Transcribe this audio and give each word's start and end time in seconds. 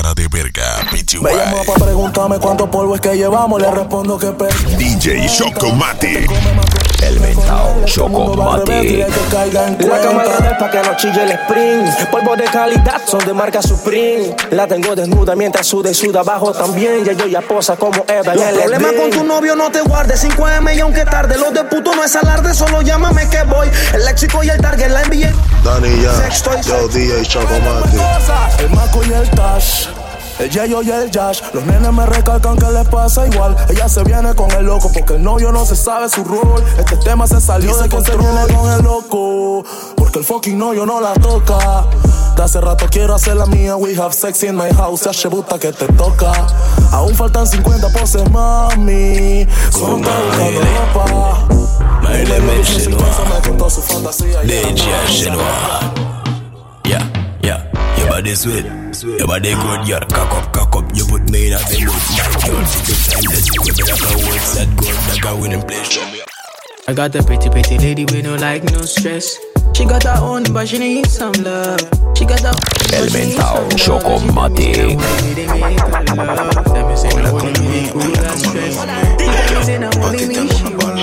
cara 0.00 0.14
de 0.14 0.28
verga, 0.28 0.88
bitch. 0.92 1.20
Me 1.20 1.30
llama 1.30 1.62
pa' 1.66 1.74
preguntarme 1.74 2.38
cuánto 2.38 2.70
polvo 2.70 2.94
es 2.94 3.00
que 3.00 3.14
llevamos. 3.14 3.60
Le 3.60 3.70
respondo 3.70 4.18
que 4.18 4.28
pe. 4.28 4.46
DJ 4.78 5.26
Chocomati. 5.28 6.26
El 7.02 7.20
mentao 7.20 7.82
Chocomati. 7.84 9.04
La 9.80 10.00
cámara 10.00 10.36
de 10.38 10.54
pa' 10.58 10.70
que 10.70 10.82
no 10.82 10.96
chille 10.96 11.22
el 11.22 11.30
sprint. 11.32 12.10
Polvo 12.10 12.36
de 12.36 12.44
calidad 12.44 13.00
son 13.06 13.20
de 13.24 13.32
marca 13.32 13.62
Supreme. 13.62 14.34
La 14.50 14.66
tengo 14.66 14.94
desnuda 14.94 15.34
mientras 15.34 15.66
suda 15.66 15.90
y 15.90 15.94
suda 15.94 16.20
abajo 16.20 16.52
también. 16.52 17.04
Ya 17.04 17.12
yo 17.12 17.26
ya 17.26 17.40
posa 17.40 17.76
como 17.76 18.04
Eva 18.06 18.34
Los 18.34 18.44
problemas 18.44 18.92
con 18.92 19.10
tu 19.10 19.24
novio 19.24 19.56
no 19.56 19.70
te 19.70 19.80
guardes 19.80 20.24
5M 20.24 20.76
y 20.76 20.80
aunque 20.80 21.04
tarde 21.04 21.36
Los 21.38 21.52
de 21.52 21.64
puto 21.64 21.94
no 21.94 22.04
es 22.04 22.14
alarde 22.16 22.54
Solo 22.54 22.82
llámame 22.82 23.28
que 23.28 23.42
voy 23.44 23.68
El 23.94 24.04
léxico 24.04 24.42
y 24.42 24.48
el 24.48 24.60
target 24.60 24.90
la 24.90 25.02
envié 25.02 25.32
Dani 25.64 26.02
ya, 26.02 26.12
Sexto 26.14 26.50
y 26.58 26.62
yo 26.62 26.88
DJ 26.88 27.22
Chocomati. 27.22 27.96
El 28.60 28.70
Maco 28.70 29.00
y 29.08 29.12
el 29.12 29.30
Tash. 29.30 29.88
El 30.40 30.48
Yayo 30.48 30.80
y 30.80 30.90
el 30.90 31.10
Yash, 31.10 31.42
los 31.52 31.62
nenes 31.66 31.92
me 31.92 32.06
recalcan 32.06 32.56
que 32.56 32.64
les 32.70 32.88
pasa 32.88 33.26
igual. 33.26 33.54
Ella 33.68 33.90
se 33.90 34.02
viene 34.04 34.34
con 34.34 34.50
el 34.52 34.64
loco 34.64 34.90
porque 34.90 35.16
el 35.16 35.22
novio 35.22 35.52
no 35.52 35.66
se 35.66 35.76
sabe 35.76 36.08
su 36.08 36.24
rol. 36.24 36.64
Este 36.78 36.96
tema 36.96 37.26
se 37.26 37.42
salió 37.42 37.76
de 37.76 37.90
que 37.90 38.00
se 38.00 38.16
viene 38.16 38.46
con 38.54 38.72
el 38.72 38.82
loco. 38.82 39.62
Porque 39.96 40.20
el 40.20 40.24
fucking 40.24 40.56
novio 40.56 40.86
no 40.86 40.98
la 40.98 41.12
toca. 41.12 41.84
De 42.36 42.42
hace 42.42 42.58
rato 42.58 42.86
quiero 42.90 43.14
hacer 43.16 43.36
la 43.36 43.44
mía. 43.44 43.76
We 43.76 43.94
have 43.96 44.14
sex 44.14 44.42
in 44.42 44.56
my 44.56 44.70
house. 44.70 45.02
Ya 45.02 45.28
buta 45.28 45.58
que 45.58 45.74
te 45.74 45.86
toca. 45.88 46.32
Aún 46.90 47.14
faltan 47.14 47.46
50 47.46 47.90
poses, 47.90 48.30
mami. 48.30 49.46
Solo 49.70 49.98
estoy 49.98 50.24
buscando 50.26 50.60
ropa. 50.94 51.60
My 52.02 52.24
name 52.24 52.48
is 52.60 52.88
body 58.30 58.62
sweet. 58.92 59.18
Your 59.18 59.26
body 59.26 59.54
good, 59.54 59.88
your 59.88 60.00
cock 60.00 60.32
up, 60.32 60.52
cock 60.52 60.76
up. 60.76 60.96
You 60.96 61.04
put 61.06 61.30
me 61.30 61.48
in 61.48 61.54
a 61.54 61.58
the 61.58 61.80
mood. 61.82 61.94
My 62.14 62.30
girl, 62.46 62.62
take 62.70 62.88
your 62.88 62.98
time. 63.10 63.24
Let's 63.30 63.50
whip 63.58 63.74
it 63.74 63.86
like 63.90 64.06
a 64.06 64.14
works 64.26 64.54
that 64.54 64.68
good. 64.76 64.94
Like 65.10 65.24
a 65.24 65.32
winning 65.40 65.62
play. 65.62 65.82
Show 65.84 66.04
me. 66.12 66.22
I 66.86 66.92
got 66.94 67.14
a 67.14 67.22
pretty, 67.22 67.50
pretty 67.50 67.78
lady 67.78 68.04
with 68.04 68.24
no 68.24 68.36
like, 68.36 68.64
no 68.64 68.82
stress. 68.82 69.38
She 69.74 69.84
got 69.84 70.02
her 70.04 70.18
own, 70.20 70.44
but 70.52 70.68
she 70.68 70.78
needs 70.78 71.10
some 71.16 71.32
love. 71.42 71.80
She 72.16 72.24
got 72.24 72.40
her 72.40 72.54
own, 72.54 72.94
El 72.94 73.02
but 73.02 73.10
she 73.10 73.18
needs 73.18 73.36
mentao 73.36 73.54
some 73.54 73.68
love. 73.68 73.78
Chocomatic. 73.78 74.98
They 75.34 75.46
make 75.46 75.80
her 75.80 75.90
love. 76.14 76.66
Let 76.70 76.86
me 76.86 76.96
say, 76.96 77.10
no, 77.10 77.30
only 77.34 77.52
me 77.66 77.88
who 77.88 78.00
got 78.14 78.38
stress. 78.38 78.76
Tell 78.76 79.54
me, 79.54 79.62
say, 79.62 79.78
no, 79.78 79.90
only 80.02 80.26
me 80.26 80.48
she 80.50 80.70
want. 80.78 80.98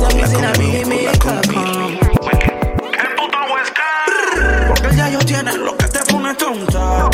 Tell 0.00 0.12
me, 0.16 0.24
say, 0.24 0.40
no, 0.40 0.52
really 0.56 0.84
make 0.88 1.22
her 1.22 1.42
come. 1.42 1.96
Porque 4.68 4.96
ya 4.96 5.08
yo 5.08 5.18
tiene 5.20 5.52
lo 5.56 5.76
que 5.76 5.88
te 5.88 6.05
pone 6.26 6.34
tonta 6.34 7.08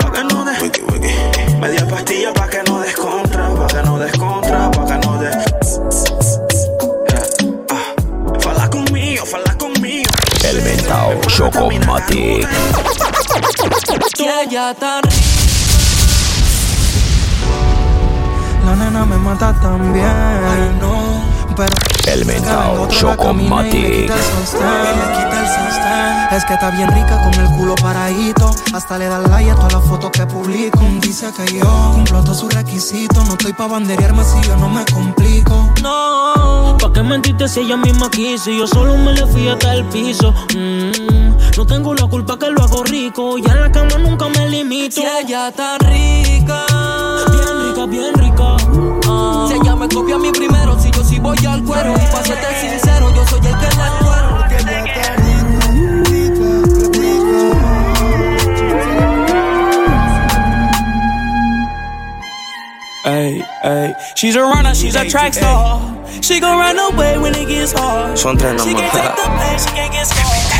Pa' 0.00 0.10
que 0.10 0.24
no 0.24 0.44
des 0.44 0.58
Media 1.60 1.86
pastilla 1.86 2.32
pa' 2.32 2.48
que 2.48 2.62
no 2.68 2.80
des 2.80 2.94
contra 2.94 3.48
Pa' 3.54 3.66
que 3.66 3.82
no 3.82 3.98
des 3.98 4.12
contra 4.12 4.70
Pa' 4.70 4.84
que 4.86 5.06
no 5.06 5.18
des 5.18 5.36
Ah, 7.70 7.94
Fala 8.40 8.68
conmigo, 8.68 9.24
fala 9.26 9.54
conmigo 9.56 10.10
El 10.44 10.62
mentao 10.62 11.20
Chocomatic. 11.28 12.48
Y 14.18 14.22
ella 14.24 14.74
tan 14.74 15.02
La 18.66 18.76
nena 18.76 19.04
me 19.06 19.16
mata 19.16 19.54
también. 19.60 20.04
Ay, 20.06 20.76
no. 20.80 21.22
Pero 21.56 21.74
El 22.06 22.24
mentao 22.24 22.88
Chocomatic. 22.88 24.02
quita 24.02 24.14
el 24.14 24.22
sostén, 24.22 24.98
le 24.98 25.06
quita 25.16 25.40
el 25.40 25.46
sostén. 25.46 25.89
Es 26.30 26.44
que 26.44 26.54
está 26.54 26.70
bien 26.70 26.88
rica 26.92 27.20
con 27.24 27.34
el 27.34 27.50
culo 27.56 27.74
paradito. 27.74 28.54
Hasta 28.72 28.98
le 28.98 29.06
da 29.06 29.18
like 29.18 29.50
a 29.50 29.56
todas 29.56 29.72
las 29.72 29.84
fotos 29.84 30.10
que 30.12 30.24
publico. 30.26 30.78
Dice 31.00 31.32
que 31.32 31.58
yo 31.58 31.92
cumplo 31.92 32.22
todos 32.22 32.38
sus 32.38 32.54
requisitos. 32.54 33.26
No 33.26 33.32
estoy 33.32 33.52
pa' 33.52 33.66
banderearme 33.66 34.22
si 34.22 34.40
yo 34.46 34.56
no 34.56 34.68
me 34.68 34.84
complico. 34.84 35.72
No, 35.82 36.76
¿pa' 36.80 36.92
qué 36.92 37.02
mentiste 37.02 37.48
si 37.48 37.60
ella 37.60 37.76
misma 37.76 38.08
quiso? 38.10 38.50
Y 38.50 38.58
Yo 38.58 38.68
solo 38.68 38.96
me 38.96 39.12
le 39.12 39.26
fui 39.26 39.48
hasta 39.48 39.74
el 39.74 39.84
piso. 39.86 40.32
Mm, 40.54 41.56
no 41.56 41.66
tengo 41.66 41.94
la 41.94 42.06
culpa 42.06 42.38
que 42.38 42.48
lo 42.48 42.62
hago 42.62 42.84
rico. 42.84 43.36
Y 43.36 43.44
en 43.50 43.60
la 43.60 43.72
cama 43.72 43.98
nunca 43.98 44.28
me 44.28 44.48
limito. 44.48 45.00
Si 45.00 45.02
ella 45.02 45.48
está 45.48 45.78
rica, 45.78 46.64
bien 47.32 47.68
rica, 47.68 47.86
bien 47.86 48.14
rica. 48.14 48.56
Ah. 49.08 49.46
Si 49.48 49.54
ella 49.54 49.74
me 49.74 49.88
copia 49.88 50.14
a 50.14 50.18
mí 50.18 50.30
primero, 50.30 50.78
si 50.78 50.92
yo 50.92 51.02
sí 51.02 51.18
voy 51.18 51.44
al 51.44 51.64
cuero. 51.64 51.92
Y 51.92 52.14
pa' 52.14 52.22
serte 52.22 52.60
sincero, 52.60 53.12
yo 53.16 53.26
soy 53.26 53.40
Ay, 63.04 63.42
ay. 63.64 63.94
She's 64.14 64.36
a 64.36 64.42
runner, 64.42 64.74
she's 64.74 64.94
a 64.94 65.08
track 65.08 65.32
star. 65.34 65.96
She 66.22 66.38
gon' 66.38 66.58
run 66.58 66.78
away 66.78 67.18
when 67.18 67.34
it 67.34 67.48
gets 67.48 67.72
hard. 67.72 68.18
She 68.18 68.24
can't 68.24 68.38
take 68.38 68.76
the 68.76 68.82
pain, 69.38 69.58
she 69.58 69.70
can't 69.74 69.92
get 69.92 70.06
scared. 70.06 70.59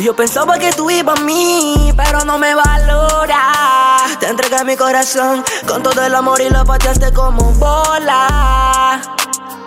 Yo 0.00 0.16
pensaba 0.16 0.58
que 0.58 0.72
tú 0.72 0.90
ibas 0.90 1.20
a 1.20 1.24
mí, 1.24 1.92
pero 1.94 2.24
no 2.24 2.38
me 2.38 2.54
valora. 2.54 3.98
Te 4.18 4.28
entregué 4.28 4.64
mi 4.64 4.74
corazón 4.74 5.44
con 5.68 5.82
todo 5.82 6.02
el 6.02 6.14
amor 6.14 6.40
y 6.40 6.48
lo 6.48 6.64
pateaste 6.64 7.12
como 7.12 7.42
bola. 7.52 9.02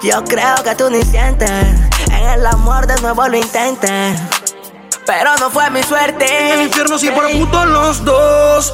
Yo 0.02 0.24
creo 0.24 0.56
que 0.64 0.74
tú 0.74 0.90
ni 0.90 1.04
sientes, 1.04 1.52
en 2.08 2.30
el 2.30 2.46
amor 2.48 2.88
de 2.88 3.00
nuevo 3.02 3.28
lo 3.28 3.38
intentes. 3.38 4.20
Pero 5.06 5.36
no 5.38 5.52
fue 5.52 5.70
mi 5.70 5.84
suerte. 5.84 6.26
En 6.26 6.60
el 6.60 6.66
infierno 6.66 6.98
sí 6.98 7.12
por 7.12 7.30
puto 7.32 7.66
los 7.66 8.04
dos. 8.04 8.74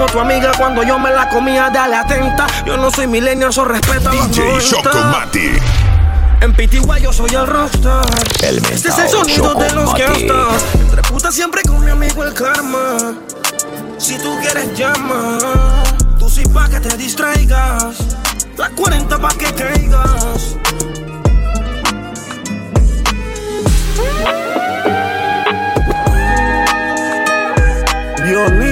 dijo 0.00 0.12
tu 0.12 0.20
amiga 0.20 0.52
cuando 0.56 0.82
yo 0.82 0.98
me 0.98 1.10
la 1.10 1.28
comía, 1.28 1.70
dale 1.70 1.96
atenta. 1.96 2.46
Yo 2.64 2.76
no 2.76 2.90
soy 2.90 3.06
milenio, 3.06 3.48
eso 3.48 3.64
respeta 3.64 4.10
DJ 4.10 4.44
90. 4.44 4.64
Chocomati. 4.64 5.50
En 6.40 6.54
Pitigua 6.54 6.98
yo 6.98 7.12
soy 7.12 7.34
el 7.34 7.46
rockstar. 7.46 8.06
El 8.42 8.58
Este 8.58 8.88
es 8.88 8.98
el 8.98 9.08
sonido 9.08 9.54
de 9.54 9.70
los 9.72 9.94
estás. 9.94 10.64
Entre 10.80 11.02
putas 11.02 11.34
siempre 11.34 11.62
con 11.62 11.84
mi 11.84 11.90
amigo 11.90 12.24
el 12.24 12.32
karma. 12.32 13.14
Si 13.98 14.16
tú 14.18 14.38
quieres 14.40 14.74
llama, 14.74 15.38
tú 16.18 16.30
sí 16.30 16.44
pa' 16.46 16.68
que 16.68 16.80
te 16.80 16.96
distraigas. 16.96 17.96
La 18.56 18.70
40 18.70 19.18
pa' 19.18 19.34
que 19.34 19.52
caigas. 19.52 20.56
Violines 28.24 28.69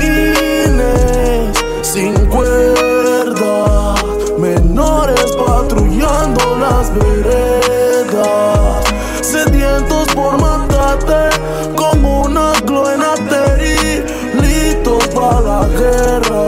sin 1.99 2.15
cuerda, 2.27 3.95
menores 4.39 5.33
patrullando 5.33 6.57
las 6.61 6.95
veredas, 6.95 8.85
sedientos 9.21 10.07
por 10.15 10.41
matarte 10.41 11.37
como 11.75 12.23
una 12.23 12.53
cloenateri, 12.65 14.05
listos 14.41 15.09
para 15.09 15.41
la 15.41 15.67
guerra. 15.77 16.45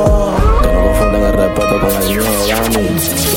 Que 0.63 0.69
no 0.73 0.81
confundan 0.85 1.23
el 1.23 1.33
respeto 1.33 1.75
con 1.81 1.91
el 1.91 2.05
miedo, 2.09 2.31
Dani. 2.47 2.87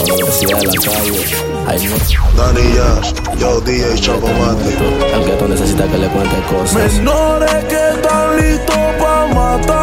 La 0.06 0.14
universidad 0.14 0.60
de 0.60 0.68
la 0.68 0.74
calle. 0.86 1.22
Ay, 1.66 1.80
no. 1.88 1.96
Dani 2.38 2.66
Yash, 2.76 3.10
yo 3.40 3.50
DJ 3.62 3.84
Chocomati. 4.00 4.72
El 5.16 5.26
que 5.26 5.32
tú 5.32 5.48
necesitas 5.48 5.88
que 5.90 5.98
le 5.98 6.08
cuente 6.10 6.36
cosas. 6.52 6.94
Menores 6.94 7.66
que 7.66 7.90
están 7.96 8.38
listos 8.38 8.78
para 9.00 9.34
matar. 9.34 9.83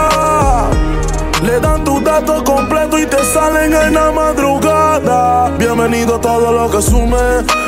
Le 1.42 1.58
dan 1.58 1.82
tu 1.84 2.00
dato 2.00 2.44
completo 2.44 2.98
y 2.98 3.06
te 3.06 3.24
salen 3.24 3.72
en 3.72 3.94
la 3.94 4.12
madrugada. 4.12 5.50
Bienvenido 5.56 6.16
a 6.16 6.20
todo 6.20 6.52
lo 6.52 6.70
que 6.70 6.82
sume. 6.82 7.16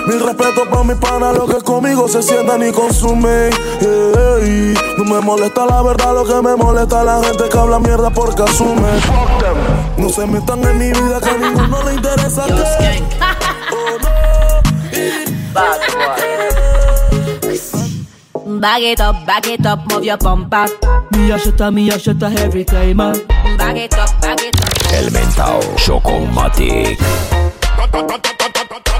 Mi 0.06 0.18
respeto 0.18 0.64
para 0.70 0.84
mi 0.84 0.94
pana, 0.94 1.32
lo 1.32 1.46
que 1.46 1.62
conmigo 1.62 2.06
se 2.06 2.22
sientan 2.22 2.62
y 2.62 2.70
consumen. 2.70 3.50
No 4.98 5.04
me 5.04 5.20
molesta 5.20 5.64
la 5.64 5.82
verdad, 5.82 6.14
lo 6.14 6.24
que 6.24 6.46
me 6.46 6.54
molesta 6.54 7.02
la 7.02 7.22
gente 7.22 7.48
que 7.48 7.58
habla 7.58 7.78
mierda 7.78 8.10
porque 8.10 8.42
asume. 8.42 8.90
No 9.96 10.08
se 10.10 10.26
metan 10.26 10.62
en 10.64 10.78
mi 10.78 10.88
vida 10.88 11.20
que 11.20 11.30
a 11.30 11.38
ninguno 11.38 11.82
le 11.84 11.94
interesa 11.94 12.44
que. 12.46 13.51
Bag 18.62 18.82
it 18.84 19.00
up, 19.00 19.26
bag 19.26 19.48
it 19.48 19.66
up, 19.66 19.80
move 19.90 20.04
your 20.04 20.16
bumper. 20.18 20.68
Me 21.10 21.32
a 21.32 21.36
shutter, 21.36 21.72
me 21.72 21.90
a 21.90 21.98
shutter 21.98 22.30
every 22.38 22.64
time, 22.64 22.98
man. 22.98 23.26
Bag 23.58 23.76
it 23.76 23.92
up, 23.98 24.08
bag 24.20 24.38
it 24.40 24.54
up. 24.62 24.70
El 24.94 25.10
mentao 25.10 25.60
Chocomatic. 25.78 26.96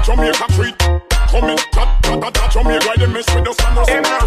Jamaica 0.03 0.47
treat. 0.51 0.77
Come 1.31 1.45
in, 1.45 1.55
that, 1.55 1.95
that, 2.03 2.19
that, 2.19 2.33
that 2.33 2.51
Jamaica, 2.51 2.91
they 2.99 3.07
mess 3.07 3.25
with 3.33 3.47
us 3.47 3.57
and 3.87 4.05
us. 4.05 4.23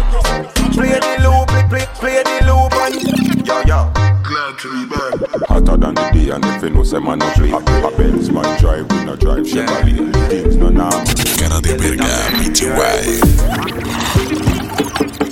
Play 0.73 0.97
the 0.97 1.17
loop, 1.21 1.45
play, 1.49 1.63
play, 1.69 1.85
play 2.01 2.23
the 2.23 2.41
loop 2.49 2.73
and 2.73 2.97
yo 3.45 3.61
yo. 3.61 3.91
Glad 4.23 4.57
to 4.57 4.67
be 4.73 4.85
back. 4.89 5.13
Hotter 5.47 5.77
than 5.77 5.93
the 5.93 6.09
day 6.13 6.29
and 6.33 6.43
if 6.45 6.63
you 6.63 6.71
know 6.71 6.83
say 6.83 6.97
man 6.97 7.19
no 7.19 7.29
play 7.33 7.51
A 7.51 7.59
Benz 7.95 8.31
man 8.31 8.57
drive, 8.59 8.89
we 8.91 9.05
no 9.05 9.15
drive 9.15 9.45
Chevrolet 9.45 10.11
Things 10.29 10.55
no 10.55 10.69
normal 10.69 11.05
Cara 11.37 11.61
de 11.61 11.77
verga, 11.77 12.07
PTY. 12.41 14.46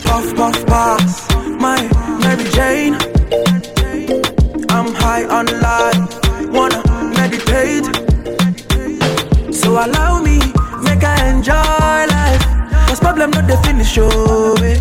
Puff, 0.06 0.36
puff, 0.36 0.66
pass. 0.68 1.28
My 1.60 1.82
Mary 2.22 2.44
Jane. 2.52 2.96
I'm 4.70 4.94
high 4.94 5.26
on 5.26 5.46
life. 5.62 6.04
Wanna 6.56 6.82
meditate. 7.18 7.86
So 9.54 9.72
allow 9.84 10.22
me, 10.22 10.38
make 10.84 11.04
I 11.04 11.30
enjoy 11.30 12.06
life. 12.18 12.44
Cause 12.88 13.00
problem 13.00 13.32
not 13.32 13.48
the 13.48 13.58
finish, 13.66 13.98
oh. 14.00 14.56
eh. 14.62 14.80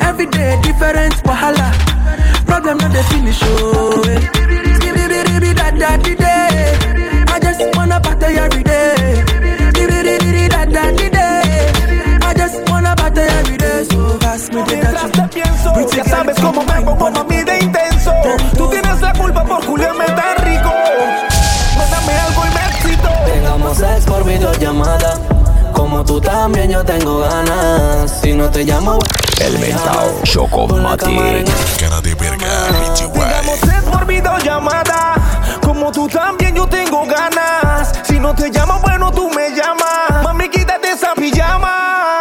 Every 0.00 0.26
day 0.26 0.58
different 0.62 1.14
wahala. 1.24 1.68
Problem 2.46 2.78
not 2.78 2.92
the 2.92 3.02
finish, 3.10 3.40
oh. 3.42 4.02
eh. 4.08 4.20
I 7.30 7.38
just 7.40 7.60
wanna 7.76 8.00
party 8.00 8.26
every 8.36 8.62
day. 8.64 9.24
I 12.22 12.34
just 12.36 12.68
wanna 12.70 12.94
party. 12.96 13.07
Pass 14.38 14.52
me 14.52 14.62
Mientras 14.64 15.10
te 15.10 15.22
pienso, 15.22 15.74
ya 15.96 16.04
sabes 16.04 16.36
cómo 16.40 16.62
me 16.62 16.80
pongo 16.82 17.10
mami 17.10 17.42
de 17.42 17.58
intenso. 17.58 18.12
Tú 18.56 18.68
tienes 18.68 19.00
la 19.00 19.12
culpa 19.12 19.44
por 19.44 19.64
culiarme 19.64 20.04
tan 20.06 20.36
rico. 20.44 20.72
Mándame 21.76 22.12
algo 22.12 22.42
y 22.46 22.54
me 22.54 22.66
excito. 22.66 23.08
Tengamos 23.26 23.78
sex 23.78 24.04
por 24.04 24.24
videollamada. 24.24 25.14
Como 25.72 26.04
tú 26.04 26.20
también 26.20 26.70
yo 26.70 26.84
tengo 26.84 27.18
ganas. 27.20 28.20
Si 28.20 28.32
no 28.32 28.48
te 28.48 28.64
llamo, 28.64 28.98
El 29.40 29.58
mentao 29.58 30.20
Chocomatic. 30.22 31.50
Cara 31.80 32.00
de 32.00 32.14
verga, 32.14 32.46
Tengamos 32.94 33.58
sed 33.58 33.90
por 33.90 34.06
videollamada. 34.06 35.14
Como 35.64 35.90
tú 35.90 36.06
también 36.06 36.54
yo 36.54 36.66
tengo 36.68 37.04
ganas. 37.06 37.92
Si 38.04 38.20
no 38.20 38.34
te 38.36 38.50
llamo, 38.50 38.78
bueno, 38.82 39.10
tú 39.10 39.30
me 39.30 39.50
llamas. 39.50 40.22
Mami, 40.22 40.48
quítate 40.48 40.92
esa 40.92 41.14
pijama. 41.14 42.17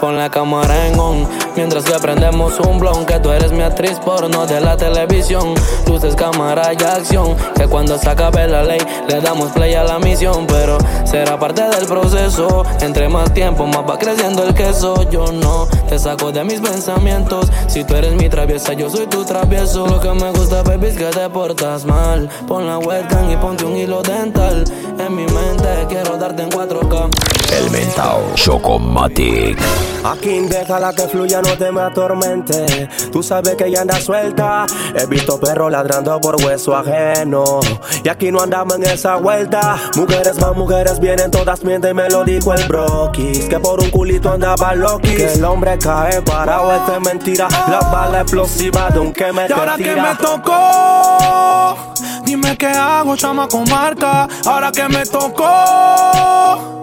Pon 0.00 0.16
la 0.16 0.30
cámara 0.30 0.86
en 0.86 0.98
on 0.98 1.28
Mientras 1.56 1.84
que 1.84 1.92
prendemos 1.98 2.58
un 2.60 2.78
blon 2.78 3.04
Que 3.04 3.20
tú 3.20 3.30
eres 3.30 3.52
mi 3.52 3.62
actriz 3.62 3.98
porno 4.04 4.46
de 4.46 4.60
la 4.60 4.76
televisión. 4.76 5.54
Luces, 5.86 6.14
cámara 6.16 6.72
y 6.72 6.82
acción 6.82 7.36
Que 7.54 7.66
cuando 7.66 7.98
se 7.98 8.08
acabe 8.08 8.46
la 8.48 8.64
ley 8.64 8.80
Le 9.08 9.20
damos 9.20 9.52
play 9.52 9.74
a 9.74 9.84
la 9.84 9.98
misión. 9.98 10.46
Pero 10.46 10.78
será 11.04 11.38
parte 11.38 11.62
del 11.62 11.86
proceso 11.86 12.64
Entre 12.80 13.08
más 13.08 13.34
tiempo 13.34 13.66
más 13.66 13.88
va 13.88 13.98
creciendo 13.98 14.42
el 14.44 14.54
queso. 14.54 15.08
Yo 15.10 15.26
no 15.32 15.66
te 15.88 15.98
saco 15.98 16.32
de 16.32 16.44
mis 16.44 16.60
pensamientos 16.60 17.50
Si 17.68 17.84
tú 17.84 17.94
eres 17.94 18.14
mi 18.14 18.28
traviesa 18.28 18.72
yo 18.72 18.88
soy 18.88 19.06
tu 19.06 19.24
travieso. 19.24 19.86
Lo 19.86 20.00
que 20.00 20.10
me 20.12 20.30
gusta 20.30 20.62
baby 20.62 20.86
es 20.86 20.96
que 20.96 21.06
te 21.06 21.28
portas 21.28 21.84
mal. 21.84 22.28
Pon 22.48 22.66
la 22.66 22.78
webcam 22.78 23.30
y 23.30 23.36
ponte 23.36 23.64
un 23.64 23.76
hilo 23.76 24.02
dental. 24.02 24.64
En 24.98 25.14
mi 25.14 25.24
mente 25.24 25.86
quiero 25.88 26.16
darte 26.16 26.42
en 26.42 26.50
4K 26.50 27.10
El 27.58 27.70
mentao 27.70 28.22
Chocomatic. 28.34 29.58
Aquí 30.04 30.40
déjala 30.40 30.92
que 30.94 31.02
fluya, 31.08 31.42
no 31.42 31.56
te 31.58 31.70
me 31.70 31.82
atormente. 31.82 32.88
Tú 33.12 33.22
sabes 33.22 33.54
que 33.56 33.66
ella 33.66 33.82
anda 33.82 34.00
suelta. 34.00 34.66
He 34.94 35.06
visto 35.06 35.38
perros 35.38 35.70
ladrando 35.70 36.18
por 36.20 36.36
hueso 36.42 36.74
ajeno. 36.74 37.60
Y 38.02 38.08
aquí 38.08 38.32
no 38.32 38.40
andamos 38.40 38.76
en 38.76 38.84
esa 38.84 39.16
vuelta. 39.16 39.76
Mujeres 39.96 40.40
más 40.40 40.56
mujeres 40.56 40.98
vienen, 41.00 41.30
todas 41.30 41.62
mienten, 41.64 41.94
me 41.94 42.08
lo 42.08 42.24
dijo 42.24 42.54
el 42.54 42.66
broquis. 42.66 43.44
Que 43.44 43.60
por 43.60 43.80
un 43.80 43.90
culito 43.90 44.32
andaba 44.32 44.74
loquis. 44.74 45.16
Que 45.16 45.32
el 45.34 45.44
hombre 45.44 45.78
cae 45.78 46.22
parado, 46.22 46.72
esto 46.72 46.94
es 46.94 47.00
mentira. 47.00 47.48
La 47.68 47.80
bala 47.80 48.22
explosiva 48.22 48.88
de 48.90 48.98
un 49.00 49.12
que 49.12 49.32
me 49.32 49.46
Y 49.48 49.52
ahora 49.52 49.76
que 49.76 49.94
me 49.94 50.14
tocó, 50.16 51.76
dime 52.24 52.56
qué 52.56 52.68
hago, 52.68 53.16
chama 53.16 53.48
con 53.48 53.68
marca. 53.68 54.26
Ahora 54.46 54.72
que 54.72 54.88
me 54.88 55.04
tocó, 55.04 56.79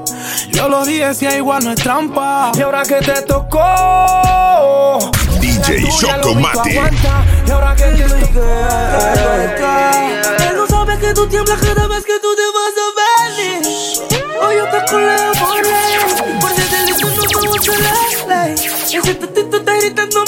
yo 0.51 0.69
lo 0.69 0.85
dije, 0.85 1.13
si 1.13 1.25
igual 1.25 1.63
no 1.63 1.71
es 1.71 1.81
trampa. 1.81 2.51
Y 2.55 2.61
ahora 2.61 2.83
que 2.83 2.95
te 2.95 3.21
tocó. 3.23 4.99
DJ 5.39 5.87
Chocomatic. 5.99 6.73
Y 7.45 7.51
ahora 7.51 7.75
que 7.75 7.83
te 7.83 8.03
tocó. 8.03 8.43
Él 10.49 10.55
no 10.55 10.67
sabe 10.67 10.97
que 10.99 11.13
tú 11.13 11.27
tiemblas 11.27 11.59
cada 11.59 11.87
vez 11.87 12.05
que 12.05 12.19
tú 12.19 12.29
te 12.35 12.41
vas 12.55 12.73
a 12.83 12.87
venir. 13.37 13.67
Hoy 14.41 14.55
yo 14.55 14.65
te 14.69 14.91
coleo 14.91 15.31
por 15.33 15.55
ley. 15.55 16.39
Por 16.39 16.51
si 16.51 16.61
te 16.61 16.83
listo 16.85 17.07
no 17.07 18.27
ley. 18.27 18.53
Ese 18.53 19.15
tatito 19.15 19.57
está 19.57 19.75
gritando 19.77 20.26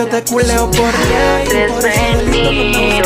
yo 0.00 0.06
te 0.06 0.24
culeo 0.24 0.70
por 0.70 0.92
ley. 1.10 3.02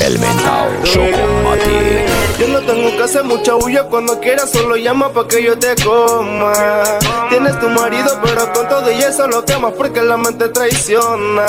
El 0.00 0.18
mentao 0.18 0.68
Chocomatic. 0.84 2.38
Yo 2.38 2.48
no 2.48 2.60
tengo 2.60 2.96
que 2.96 3.02
hacer 3.02 3.24
mucha 3.24 3.54
bulla 3.54 3.82
cuando 3.84 4.20
quieras, 4.20 4.50
solo 4.50 4.76
llama 4.76 5.12
pa' 5.12 5.26
que 5.26 5.42
yo 5.42 5.58
te 5.58 5.74
coma. 5.82 6.52
Tienes 7.30 7.58
tu 7.58 7.68
marido, 7.68 8.20
pero 8.22 8.52
con 8.52 8.68
todo 8.68 8.92
y 8.92 9.02
eso 9.02 9.26
lo 9.26 9.44
quemas 9.44 9.72
porque 9.76 10.00
la 10.02 10.16
mente 10.16 10.48
traiciona. 10.50 11.46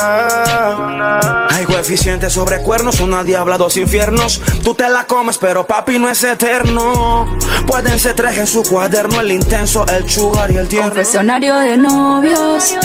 Hay 1.50 1.66
coeficientes 1.66 2.34
sobre 2.34 2.62
cuernos, 2.62 3.00
una 3.02 3.24
diabla, 3.24 3.60
dos 3.60 3.78
infiernos. 3.78 4.42
Tú 4.64 4.74
te 4.74 4.90
la 4.90 5.06
comes, 5.06 5.38
pero 5.38 5.68
papi 5.68 6.00
no 6.00 6.10
es 6.10 6.24
eterno. 6.24 7.38
Pueden 7.68 8.00
ser 8.00 8.16
tres 8.16 8.38
en 8.40 8.48
su 8.48 8.64
cuaderno, 8.64 9.22
el 9.22 9.32
intenso, 9.32 9.86
el 9.88 10.10
sugar 10.10 10.50
y 10.50 10.58
el 10.58 10.68
tierno. 10.68 10.90
Confesionario 10.90 11.56
de 11.60 11.78
novios, 11.78 12.76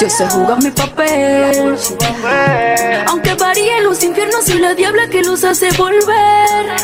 yo 0.00 0.10
sé 0.10 0.24
jugar 0.30 0.62
mi 0.62 0.70
papel. 0.70 1.76
Aunque 3.08 3.34
varíen 3.34 3.84
los 3.84 4.02
infiernos 4.02 4.48
y 4.48 4.58
la 4.58 4.74
diabla 4.74 5.08
que 5.08 5.22
los 5.22 5.44
hace 5.44 5.70
volver. 5.72 6.76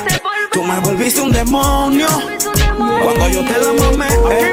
Tú 0.53 0.63
me 0.63 0.79
volviste 0.81 1.21
un 1.21 1.33
demonio 1.33 2.07
cuando 2.77 3.29
yo 3.29 3.45
te 3.45 3.59
la 3.59 3.73
mamé. 3.73 4.09
eh, 4.31 4.53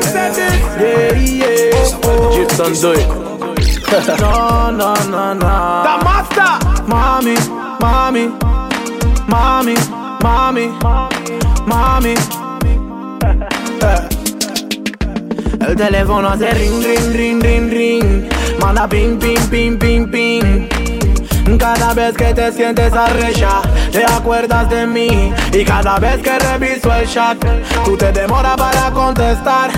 eh. 0.79 1.71
No, 4.19 4.71
no, 4.71 4.93
no, 4.95 5.35
no. 5.35 5.83
¡Tamasta! 5.83 6.59
Mami, 6.87 7.35
mami, 7.79 8.29
mami, 9.27 9.75
mami, 10.21 10.67
mami. 11.65 12.13
Eh. 13.81 14.09
El 15.67 15.75
teléfono 15.75 16.29
hace 16.29 16.51
ring, 16.51 16.83
ring, 16.83 17.13
ring, 17.13 17.41
ring, 17.41 17.69
ring. 17.71 18.29
Manda 18.63 18.87
ping, 18.87 19.19
ping, 19.19 19.45
ping, 19.49 19.77
ping, 19.77 20.07
ping. 20.09 20.69
Cada 21.59 21.93
vez 21.93 22.15
que 22.15 22.33
te 22.33 22.49
sientes 22.53 22.93
arrecha, 22.93 23.61
te 23.91 24.05
acuerdas 24.05 24.69
de 24.69 24.87
mí. 24.87 25.33
Y 25.51 25.65
cada 25.65 25.99
vez 25.99 26.21
que 26.21 26.39
reviso 26.39 26.93
el 26.93 27.05
chat, 27.05 27.37
tú 27.83 27.97
te 27.97 28.13
demoras 28.13 28.55
para 28.55 28.89
contestar. 28.91 29.69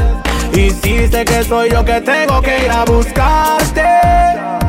Sé 0.53 1.25
que 1.25 1.43
soy 1.43 1.71
yo 1.71 1.83
que 1.83 1.99
tengo 2.01 2.39
que 2.43 2.65
ir 2.65 2.69
a 2.69 2.85
buscarte. 2.85 3.85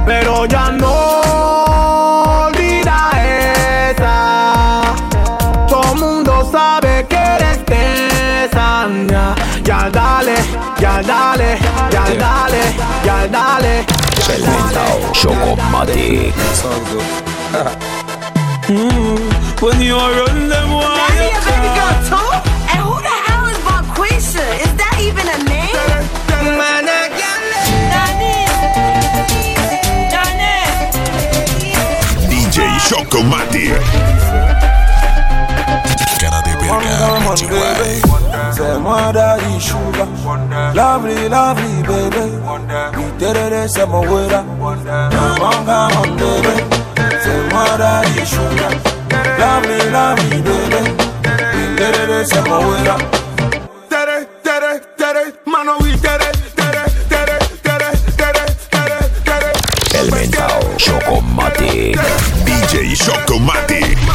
Pero 0.07 0.47
ya 0.47 0.71
no 0.71 2.47
olvida 2.47 3.11
esa. 3.91 4.81
Todo 5.69 5.95
mundo 5.95 6.49
sabe 6.51 7.05
que 7.07 7.17
eres 7.17 7.59
esa. 7.69 8.89
Ya, 9.09 9.35
ya 9.63 9.91
dale, 9.91 10.37
ya 10.81 11.03
dale, 11.03 11.59
ya 11.91 12.05
dale, 12.19 12.63
ya 13.05 13.27
dale. 13.29 13.96
El 14.29 14.43
mentao 14.43 15.13
Chocomatic. 15.13 16.35
Mm, 18.69 19.63
when 19.63 19.81
you 19.81 19.97
run 19.97 20.49
them 20.49 20.71
Daddy, 20.71 21.31
a 21.31 21.41
baby 21.47 21.71
girl 21.79 21.95
too? 22.09 22.31
And 22.73 22.81
who 22.83 22.95
the 23.01 23.17
hell 23.27 23.47
is 23.47 23.59
Bonquisha? 23.59 24.45
Is 24.65 24.73
that 24.75 24.99
even 25.01 25.27
a 25.29 25.39
name? 25.45 25.77
DJ 32.29 32.59
Chocomatic. 32.89 33.81
hunger 36.67 37.47
baby. 37.49 37.93
Say 38.53 38.79
mother 38.79 39.39
sugar. 39.61 40.09
Lovely, 40.75 41.29
lovely, 41.29 41.83
baby. 41.83 42.25
Did 43.19 43.37
it, 43.37 43.69
say 43.71 43.87
my 43.87 44.01
Say 47.23 47.39
mother 47.53 48.05
sugar. 48.25 48.73
Lovely, 49.39 49.81
lovely, 49.91 50.43
baby. 50.43 50.83
Did 51.77 52.11
it, 52.11 52.27
say 52.27 52.43
my 52.43 52.59
El 59.95 60.11
mental 60.11 60.77
Chocomatic. 60.77 61.97
DJ 62.45 62.95
Chocomatic. 62.97 64.06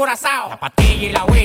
Curazao. 0.00 0.48
La 0.48 0.56
pastilla 0.58 1.08
y 1.08 1.12
la 1.12 1.24
huella 1.26 1.39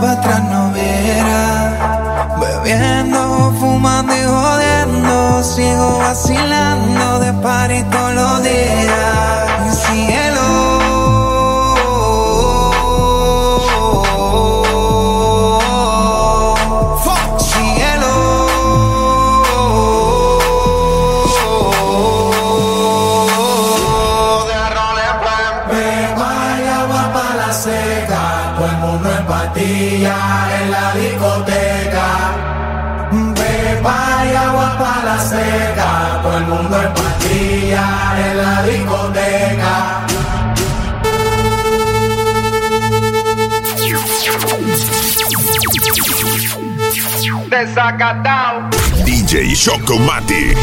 para 0.00 0.12
atrás 0.12 0.42
noviera. 0.44 1.76
Bebiendo, 2.40 3.54
fumando 3.60 4.12
y 4.14 4.24
jodiendo, 4.24 5.42
sigo 5.44 5.98
vacilando 5.98 7.18
de 7.20 7.32
par 7.34 7.70
y 7.70 7.82
todos 7.84 8.14
los 8.14 8.42
días. 8.42 9.49
desacatado. 47.64 48.70
DJ 49.04 49.54
Chocomatic. 49.54 50.56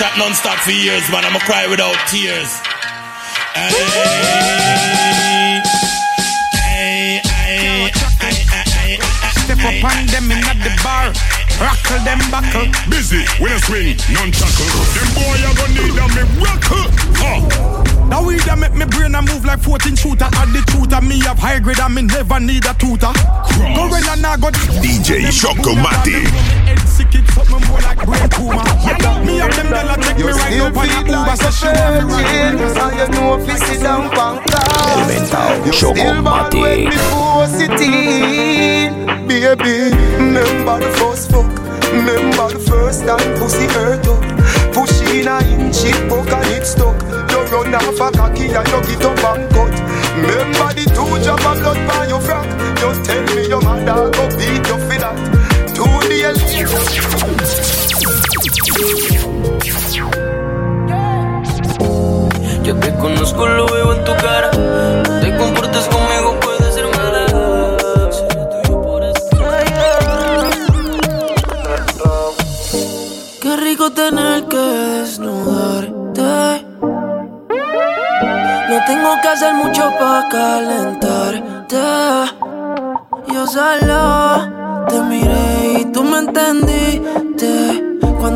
Chat 0.00 0.16
non-stop 0.16 0.56
for 0.64 0.72
years, 0.72 1.04
man. 1.12 1.26
I'ma 1.28 1.40
cry 1.40 1.66
without 1.68 1.92
tears. 2.08 2.48
Hey, 3.52 3.68
hey, 6.64 7.20
hey, 7.20 8.40
hey, 8.64 8.96
Step 9.44 9.60
up 9.60 9.84
on 9.84 10.06
them 10.08 10.32
in 10.32 10.40
at 10.40 10.56
the 10.64 10.72
bar. 10.80 11.12
Rockle 11.60 12.00
them 12.08 12.16
buckle. 12.32 12.72
Busy, 12.88 13.28
when 13.44 13.52
I 13.52 13.60
swing, 13.60 14.00
non-chuckle. 14.16 14.72
Them 14.96 15.08
boy 15.20 15.36
you 15.36 15.52
gonna 15.52 15.76
need 15.76 15.92
a 15.92 16.08
miracle. 16.16 16.88
Huh. 17.20 17.44
Now 18.08 18.24
we 18.24 18.40
that 18.48 18.56
make 18.58 18.72
me 18.72 18.86
brain 18.86 19.14
and 19.14 19.28
move 19.28 19.44
like 19.44 19.60
14 19.60 19.96
shooter. 19.96 20.24
Add 20.32 20.48
the 20.56 20.64
tutor, 20.72 21.04
me 21.04 21.20
have 21.28 21.38
high 21.38 21.60
grade 21.60 21.78
and 21.78 21.94
me 21.94 22.02
never 22.02 22.40
need 22.40 22.64
a 22.64 22.72
tutor. 22.72 23.12
Go 23.76 23.84
run 23.84 24.08
and 24.08 24.24
I 24.24 24.38
got 24.40 24.54
DJ 24.80 25.28
Chocomatic. 25.28 26.79
Head 27.30 27.46
sick 27.46 27.46
it 27.46 27.50
something 27.50 27.68
more 27.68 27.80
like 27.80 28.04
brain 28.04 28.28
tumor. 28.30 29.24
Me 29.24 29.36
have 29.38 29.54
them 29.54 29.70
gonna 29.70 29.96
take 30.02 30.16
me 30.16 30.32
right 30.32 30.60
up 30.60 30.76
on 30.76 30.88
a 30.88 31.00
Uber 31.06 31.36
so 31.36 31.50
she 31.50 31.66
want 31.66 32.06
me 32.06 32.14
right 32.14 32.76
How 32.76 32.90
you 32.90 33.08
know 33.14 33.38
if 33.38 33.46
you 33.46 33.56
sit 33.58 33.82
down 33.82 34.10
bank 34.10 34.42
Elemental 34.90 35.66
You 35.66 35.72
still 35.72 35.94
bad 35.94 36.54
when 36.54 36.90
Chocomatic. 36.90 36.90
me 36.90 36.96
force 37.10 37.60
it 37.60 37.80
in 37.80 39.28
Baby, 39.28 39.94
remember 40.16 40.80
the 40.80 40.90
first 40.98 41.30
fuck. 41.30 41.46
Remember 41.92 42.50
the 42.50 42.58
first 42.58 43.06
time 43.06 43.38
pussy 43.38 43.66
hurt 43.68 44.06
up. 44.06 44.22
Push 44.74 45.00
in 45.14 45.28
a 45.28 45.38
inch 45.54 45.84
it 45.84 46.08
broke 46.08 46.30
and 46.32 46.46
it 46.50 46.66
stuck. 46.66 47.00
You 47.30 47.40
run 47.52 47.74
off 47.74 48.00
a 48.00 48.10
cocky 48.10 48.50
and 48.50 48.68
you 48.68 48.80
get 48.82 49.04
up 49.04 49.24
and 49.36 49.50
cut. 49.50 50.00
Remember 50.16 50.74
the 50.74 50.84
two 50.90 51.22
drop 51.22 51.46
of 51.46 51.62
blood 51.62 51.80
by 51.88 52.06
your 52.08 52.20
frack 52.20 52.46
Just 52.76 53.04
tell 53.04 53.22
me 53.34 53.46
your 53.48 53.62
mother 53.62 54.10
go 54.10 54.28
beat 54.36 54.59
Yo 62.62 62.76
te 62.76 62.94
conozco, 62.94 63.46
lo 63.46 63.66
veo 63.66 63.94
en 63.94 64.04
tu 64.04 64.14
cara. 64.16 64.50
Te 65.20 65.36
comportes 65.36 65.88
conmigo, 65.88 66.38
puede 66.40 66.72
ser 66.72 66.86
mala. 66.96 67.26
Qué 73.40 73.56
rico 73.56 73.90
tener 73.90 74.44
que 74.44 74.56
desnudarte. 74.56 75.90
No 78.70 78.78
tengo 78.86 79.20
que 79.20 79.28
hacer 79.28 79.52
mucho 79.54 79.90
para 79.98 80.28
calentarte. 80.28 81.76
Yo 83.32 83.46
solo 83.46 84.84
te 84.88 85.00
miré 85.02 85.39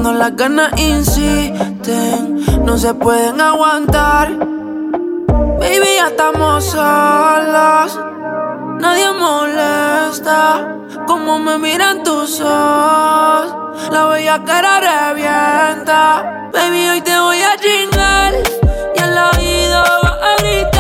Cuando 0.05 0.21
las 0.23 0.37
ganas 0.37 0.79
insisten, 0.79 2.45
no 2.67 2.77
se 2.77 2.93
pueden 2.93 3.41
aguantar. 3.41 4.37
Baby, 4.37 5.95
ya 5.97 6.09
estamos 6.09 6.63
solos. 6.63 7.99
Nadie 8.81 9.11
molesta 9.19 10.77
como 11.07 11.39
me 11.39 11.57
miran 11.57 12.03
tus 12.03 12.39
ojos. 12.39 13.55
La 13.91 14.05
bella 14.09 14.45
cara 14.45 14.81
revienta. 14.81 16.51
Baby, 16.53 16.87
hoy 16.91 17.01
te 17.01 17.19
voy 17.19 17.41
a 17.41 17.57
chingar. 17.57 18.35
Y 18.95 19.01
al 19.01 19.39
oído 19.39 19.83
vas 20.03 20.19
a 20.23 20.37
gritarme. 20.43 20.74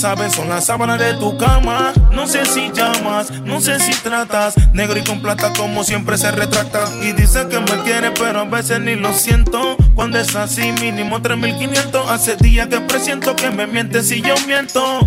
Sabes 0.00 0.32
son 0.34 0.48
las 0.48 0.64
sábanas 0.64 0.98
de 0.98 1.12
tu 1.14 1.36
cama. 1.36 1.92
No 2.12 2.26
sé 2.26 2.46
si 2.46 2.70
llamas, 2.72 3.30
no 3.44 3.60
sé 3.60 3.78
si 3.78 3.92
tratas. 4.00 4.54
Negro 4.72 4.98
y 4.98 5.04
con 5.04 5.20
plata, 5.20 5.52
como 5.54 5.84
siempre 5.84 6.16
se 6.16 6.30
retracta. 6.30 6.84
Y 7.02 7.12
dice 7.12 7.46
que 7.48 7.60
me 7.60 7.82
quiere, 7.82 8.10
pero 8.12 8.40
a 8.40 8.44
veces 8.44 8.80
ni 8.80 8.96
lo 8.96 9.12
siento. 9.12 9.76
Cuando 9.94 10.18
es 10.18 10.34
así, 10.34 10.72
mínimo 10.80 11.20
3500. 11.20 12.10
Hace 12.10 12.36
días 12.36 12.68
que 12.68 12.80
presiento 12.80 13.36
que 13.36 13.50
me 13.50 13.66
mientes 13.66 14.08
si 14.08 14.22
yo 14.22 14.34
miento. 14.46 15.06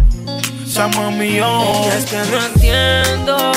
Llama 0.65 1.09
mío. 1.09 1.47
Y 1.85 1.97
es 1.97 2.05
que 2.05 2.17
no 2.17 2.45
entiendo 2.45 3.51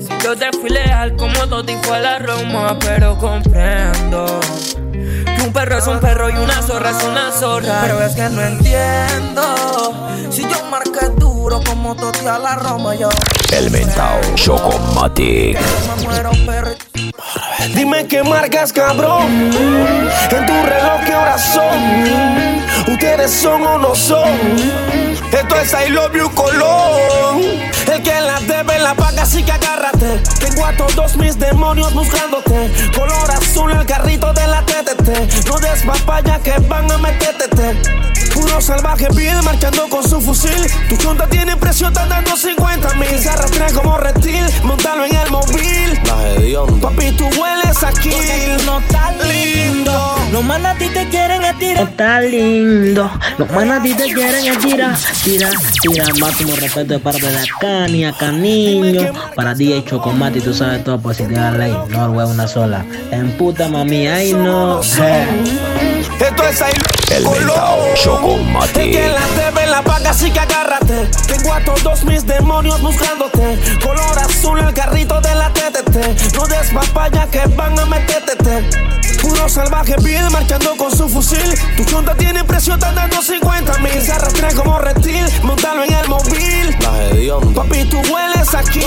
Si 0.00 0.24
yo 0.24 0.36
te 0.36 0.50
fui 0.52 0.70
leal 0.70 1.14
como 1.16 1.46
Toti 1.46 1.74
fue 1.82 2.00
la 2.00 2.18
Roma 2.18 2.76
Pero 2.80 3.16
comprendo 3.18 4.40
un 5.44 5.52
perro 5.52 5.78
es 5.78 5.86
un 5.86 6.00
perro 6.00 6.30
y 6.30 6.34
una 6.34 6.62
zorra 6.62 6.90
es 6.90 7.02
una 7.04 7.32
zorra 7.32 7.80
Pero 7.82 8.02
es 8.02 8.14
que 8.14 8.28
no 8.28 8.42
entiendo 8.42 9.42
Si 10.30 10.42
yo 10.42 10.64
marqué 10.70 11.08
duro 11.16 11.60
como 11.64 11.94
Toti 11.94 12.26
a 12.26 12.38
la 12.38 12.56
Roma 12.56 12.94
Yo 12.94 13.08
Elemental 13.52 14.20
Chocomatic. 14.34 15.58
me 15.96 16.02
muero 16.04 16.30
perro 16.46 16.70
Dime 17.74 18.06
qué 18.08 18.22
marcas, 18.22 18.72
cabrón. 18.72 19.50
En 19.52 20.46
tu 20.46 20.52
reloj, 20.52 21.04
¿qué 21.06 21.14
horas 21.14 21.42
son? 21.54 22.92
¿Ustedes 22.92 23.30
son 23.30 23.64
o 23.64 23.78
no 23.78 23.94
son? 23.94 24.28
Esto 25.32 25.56
es 25.56 25.72
I 25.72 25.90
love 25.90 26.12
you, 26.14 26.28
Colón. 26.34 27.40
El 27.92 28.02
que 28.02 28.20
la 28.20 28.40
debe 28.40 28.78
la 28.80 28.94
paga, 28.94 29.22
así 29.22 29.42
que 29.42 29.52
agárrate. 29.52 30.20
Tengo 30.40 30.66
a 30.66 30.72
todos 30.72 31.16
mis 31.16 31.38
demonios 31.38 31.94
buscándote. 31.94 32.70
Color 32.94 33.30
azul, 33.30 33.70
el 33.70 33.86
carrito 33.86 34.32
de 34.32 34.46
la 34.46 34.64
No 35.02 35.58
des 35.58 35.82
papaya 35.84 36.38
que 36.38 36.52
van 36.68 36.88
a 36.90 36.96
meterte. 36.98 37.76
Puro 38.32 38.60
salvaje, 38.60 39.08
bien 39.16 39.44
marchando 39.44 39.88
con 39.88 40.08
su 40.08 40.20
fusil. 40.20 40.66
Tu 40.88 40.96
chonta 40.96 41.26
tiene 41.26 41.56
precio, 41.56 41.88
está 41.88 42.06
dando 42.06 42.36
50 42.36 42.94
mil. 42.94 43.18
Se 43.18 43.28
arrastra 43.28 43.66
como 43.72 43.96
reptil, 43.96 44.44
montalo 44.62 45.04
en 45.04 45.16
el 45.16 45.30
móvil. 45.30 46.00
Papi, 46.80 47.12
tú 47.16 47.24
hueles 47.24 47.82
aquí. 47.82 48.10
no 48.64 48.80
tan 48.92 49.18
lindo. 49.28 50.21
Los 50.42 50.48
malas 50.48 50.74
a 50.74 50.78
ti 50.80 50.88
te 50.88 51.08
quieren 51.08 51.44
es 51.44 51.56
tirar. 51.56 51.88
Está 51.88 52.20
lindo. 52.20 53.08
Los 53.38 53.48
manos 53.52 53.78
a 53.78 53.82
ti 53.82 53.94
te 53.94 54.12
quieren 54.12 54.44
es 54.44 54.58
tirar. 54.58 54.96
Tira, 55.22 55.48
tira. 55.80 56.04
Máximo 56.18 56.56
respeto 56.56 56.94
de 56.94 56.98
parte 56.98 57.28
de 57.28 57.38
acá, 57.38 57.86
ni 57.86 58.04
acá 58.04 58.32
niño. 58.32 59.12
Para 59.36 59.54
DJ 59.54 59.84
Chocomati, 59.84 60.40
tú 60.40 60.52
sabes 60.52 60.82
todo, 60.82 60.98
pues 60.98 61.18
si 61.18 61.26
te 61.26 61.34
da 61.34 61.52
ley. 61.52 61.72
No, 61.90 62.20
es 62.20 62.28
una 62.28 62.48
sola. 62.48 62.84
En 63.12 63.30
puta 63.36 63.68
mami, 63.68 64.08
ay 64.08 64.32
no. 64.32 64.80
Esto 66.22 66.44
es 66.44 66.62
ahí. 66.62 66.72
El 67.10 67.28
mentao 67.28 67.94
Chocomati. 67.94 68.92
Que 68.92 69.08
la 69.08 69.26
TV 69.34 69.66
la 69.66 69.82
paga, 69.82 70.10
así 70.10 70.30
que 70.30 70.38
agárrate. 70.38 71.06
Tengo 71.26 71.52
a 71.52 71.60
todos 71.64 72.04
mis 72.04 72.24
demonios 72.24 72.80
buscándote. 72.80 73.58
Color 73.82 74.18
azul, 74.18 74.60
el 74.60 74.72
carrito 74.72 75.20
de 75.20 75.34
la 75.34 75.52
TTT. 75.52 76.36
No 76.36 76.46
des 76.46 76.70
papaya 76.70 77.26
que 77.28 77.44
van 77.56 77.76
a 77.76 77.86
meterte. 77.86 78.68
Puro 79.20 79.48
salvaje 79.48 79.96
viene 80.02 80.30
marchando 80.30 80.76
con 80.76 80.96
su 80.96 81.08
fusil. 81.08 81.58
Tu 81.76 81.84
chonta 81.84 82.14
tiene 82.14 82.44
precio, 82.44 82.74
están 82.74 82.94
dando 82.94 83.20
50 83.20 83.78
mil. 83.78 84.00
Se 84.00 84.12
arrastra 84.12 84.54
como 84.54 84.78
reptil, 84.78 85.26
montalo 85.42 85.82
en 85.82 85.92
el 85.92 86.08
móvil. 86.08 86.76
Papi, 87.54 87.84
tú 87.86 88.00
hueles 88.12 88.54
aquí. 88.54 88.80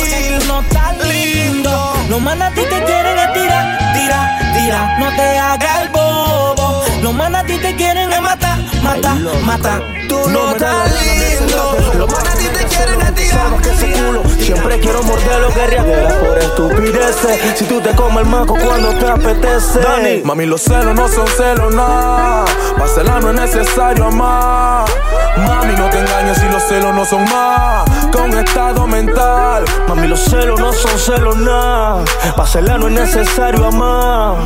No 0.48 0.62
estás 0.62 0.98
lindo. 1.06 1.94
Los 2.10 2.22
manas 2.22 2.52
a 2.52 2.56
ti 2.56 2.62
te 2.62 2.84
quieren 2.86 3.34
tirar. 3.34 3.94
Tira, 3.94 4.54
tira. 4.54 5.00
No 5.00 5.16
te 5.18 5.38
hagas 5.38 5.82
el 5.82 5.90
bobo. 5.90 6.65
Los 7.06 7.44
ti 7.46 7.58
te 7.60 7.76
quieren 7.76 8.10
matar, 8.24 8.58
matar, 8.82 9.18
matar. 9.44 9.84
Tú 10.10 10.28
no 10.28 10.52
estás 10.54 10.92
lindo. 11.04 11.94
Los 12.00 12.12
a 12.76 12.88
ti 12.88 12.92
te 12.92 12.94
quieren 12.94 13.02
es 13.02 13.16
tirar. 13.16 13.50
Sabes 13.50 13.62
que 13.62 13.74
ese 13.74 13.92
culo 13.92 14.24
siempre 14.40 14.80
quiero 14.80 15.04
morderlo 15.04 15.50
que 15.50 15.68
riadera 15.68 16.20
por 16.20 16.38
estupideces. 16.38 17.58
Si 17.58 17.66
tú 17.66 17.82
te 17.82 17.96
comes 17.96 18.24
el 18.24 18.30
maco 18.30 18.56
cuando 18.56 18.90
te 18.94 19.08
apetece. 19.08 19.80
Dani, 19.80 20.22
mami, 20.24 20.46
los 20.46 20.62
celos 20.62 20.96
no 20.96 21.08
son 21.08 21.28
celos, 21.28 21.74
nada. 21.74 22.46
Para 22.78 22.88
celar 22.88 23.24
no 23.24 23.30
es 23.30 23.36
necesario 23.36 24.06
amar. 24.06 24.86
Mami, 25.38 25.74
no 25.76 25.90
te 25.90 26.00
engañes 26.00 26.38
si 26.38 26.48
los 26.48 26.64
celos 26.64 26.96
no 26.96 27.06
son 27.06 27.24
más 27.26 27.86
que 28.12 28.18
un 28.18 28.38
estado 28.38 28.88
mental. 28.88 29.66
Mami, 29.88 30.08
los 30.08 30.22
celos 30.22 30.60
no 30.60 30.72
son 30.72 30.98
celos 30.98 31.36
nada. 31.38 32.06
Para 32.36 32.48
celar 32.48 32.80
no 32.80 32.88
es 32.88 32.94
necesario 32.94 33.66
amar. 33.66 34.38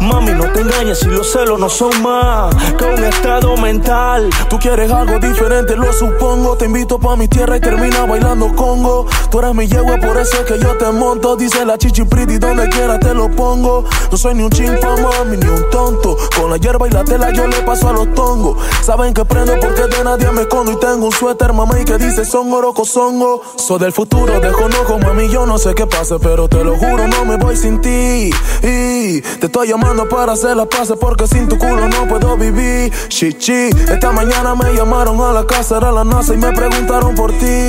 Mami, 0.00 0.32
no 0.32 0.44
te 0.52 0.60
engañes 0.60 1.00
si 1.00 1.08
los 1.08 1.30
celos 1.30 1.58
no 1.58 1.68
son 1.68 1.90
más 2.02 2.54
que 2.76 2.84
un 2.84 3.04
estado 3.04 3.56
mental. 3.56 4.30
Tú 4.48 4.58
quieres 4.58 4.90
algo 4.90 5.18
diferente, 5.18 5.76
lo 5.76 5.92
supongo. 5.92 6.56
Te 6.56 6.66
invito 6.66 6.98
pa' 6.98 7.16
mi 7.16 7.28
tierra 7.28 7.56
y 7.56 7.60
termina 7.70 8.04
bailando 8.04 8.54
congo. 8.54 9.06
Tú 9.30 9.38
eres 9.38 9.54
mi 9.54 9.66
yegua, 9.66 9.96
por 9.98 10.16
eso 10.18 10.36
es 10.40 10.44
que 10.44 10.58
yo 10.58 10.76
te 10.76 10.90
monto. 10.90 11.36
Dice 11.36 11.64
la 11.64 11.78
chichi 11.78 12.04
pretty, 12.04 12.38
donde 12.38 12.68
quiera 12.68 12.98
te 12.98 13.14
lo 13.14 13.30
pongo. 13.30 13.84
No 14.10 14.16
soy 14.16 14.34
ni 14.34 14.42
un 14.42 14.50
chinfa, 14.50 14.96
mami, 14.96 15.36
ni 15.36 15.46
un 15.46 15.70
tonto. 15.70 16.16
Con 16.36 16.50
la 16.50 16.56
hierba 16.56 16.88
y 16.88 16.90
la 16.90 17.04
tela 17.04 17.30
yo 17.30 17.46
le 17.46 17.62
paso 17.62 17.88
a 17.88 17.92
los 17.92 18.12
tongos. 18.14 18.56
Saben 18.82 19.14
que 19.14 19.24
prendo 19.24 19.54
porque 19.60 19.82
de 19.82 20.02
nadie 20.02 20.30
me 20.32 20.42
escondo. 20.42 20.72
Y 20.72 20.76
tengo 20.76 21.06
un 21.06 21.12
suéter, 21.12 21.52
mamá, 21.52 21.78
y 21.80 21.84
que 21.84 21.96
dice 21.98 22.24
son 22.24 22.52
oroco, 22.52 22.84
songo. 22.84 23.42
Soy 23.56 23.78
del 23.78 23.92
futuro, 23.92 24.40
desconozco, 24.40 24.98
mami, 24.98 25.28
yo 25.28 25.46
no 25.46 25.58
sé 25.58 25.74
qué 25.74 25.86
pase. 25.86 26.18
Pero 26.18 26.48
te 26.48 26.64
lo 26.64 26.76
juro, 26.76 27.06
no 27.06 27.24
me 27.24 27.36
voy 27.36 27.56
sin 27.56 27.80
ti. 27.80 28.30
Y 28.62 29.20
te 29.20 29.46
estoy 29.46 29.68
llamando 29.68 30.08
para 30.08 30.32
hacer 30.32 30.56
las 30.56 30.66
paces 30.66 30.96
porque 31.00 31.28
sin 31.28 31.48
tu 31.48 31.56
culo 31.56 31.88
no 31.88 32.08
puedo 32.08 32.36
vivir. 32.36 32.92
Chichi, 33.08 33.68
esta 33.88 34.10
mañana 34.10 34.56
me 34.56 34.74
llamaron 34.74 35.20
a 35.20 35.32
la 35.32 35.46
casa, 35.46 35.76
era 35.76 35.92
la 35.92 36.02
NASA 36.02 36.34
y 36.34 36.36
me 36.36 36.52
preguntaron 36.52 37.14
por 37.14 37.30
ti. 37.32 37.59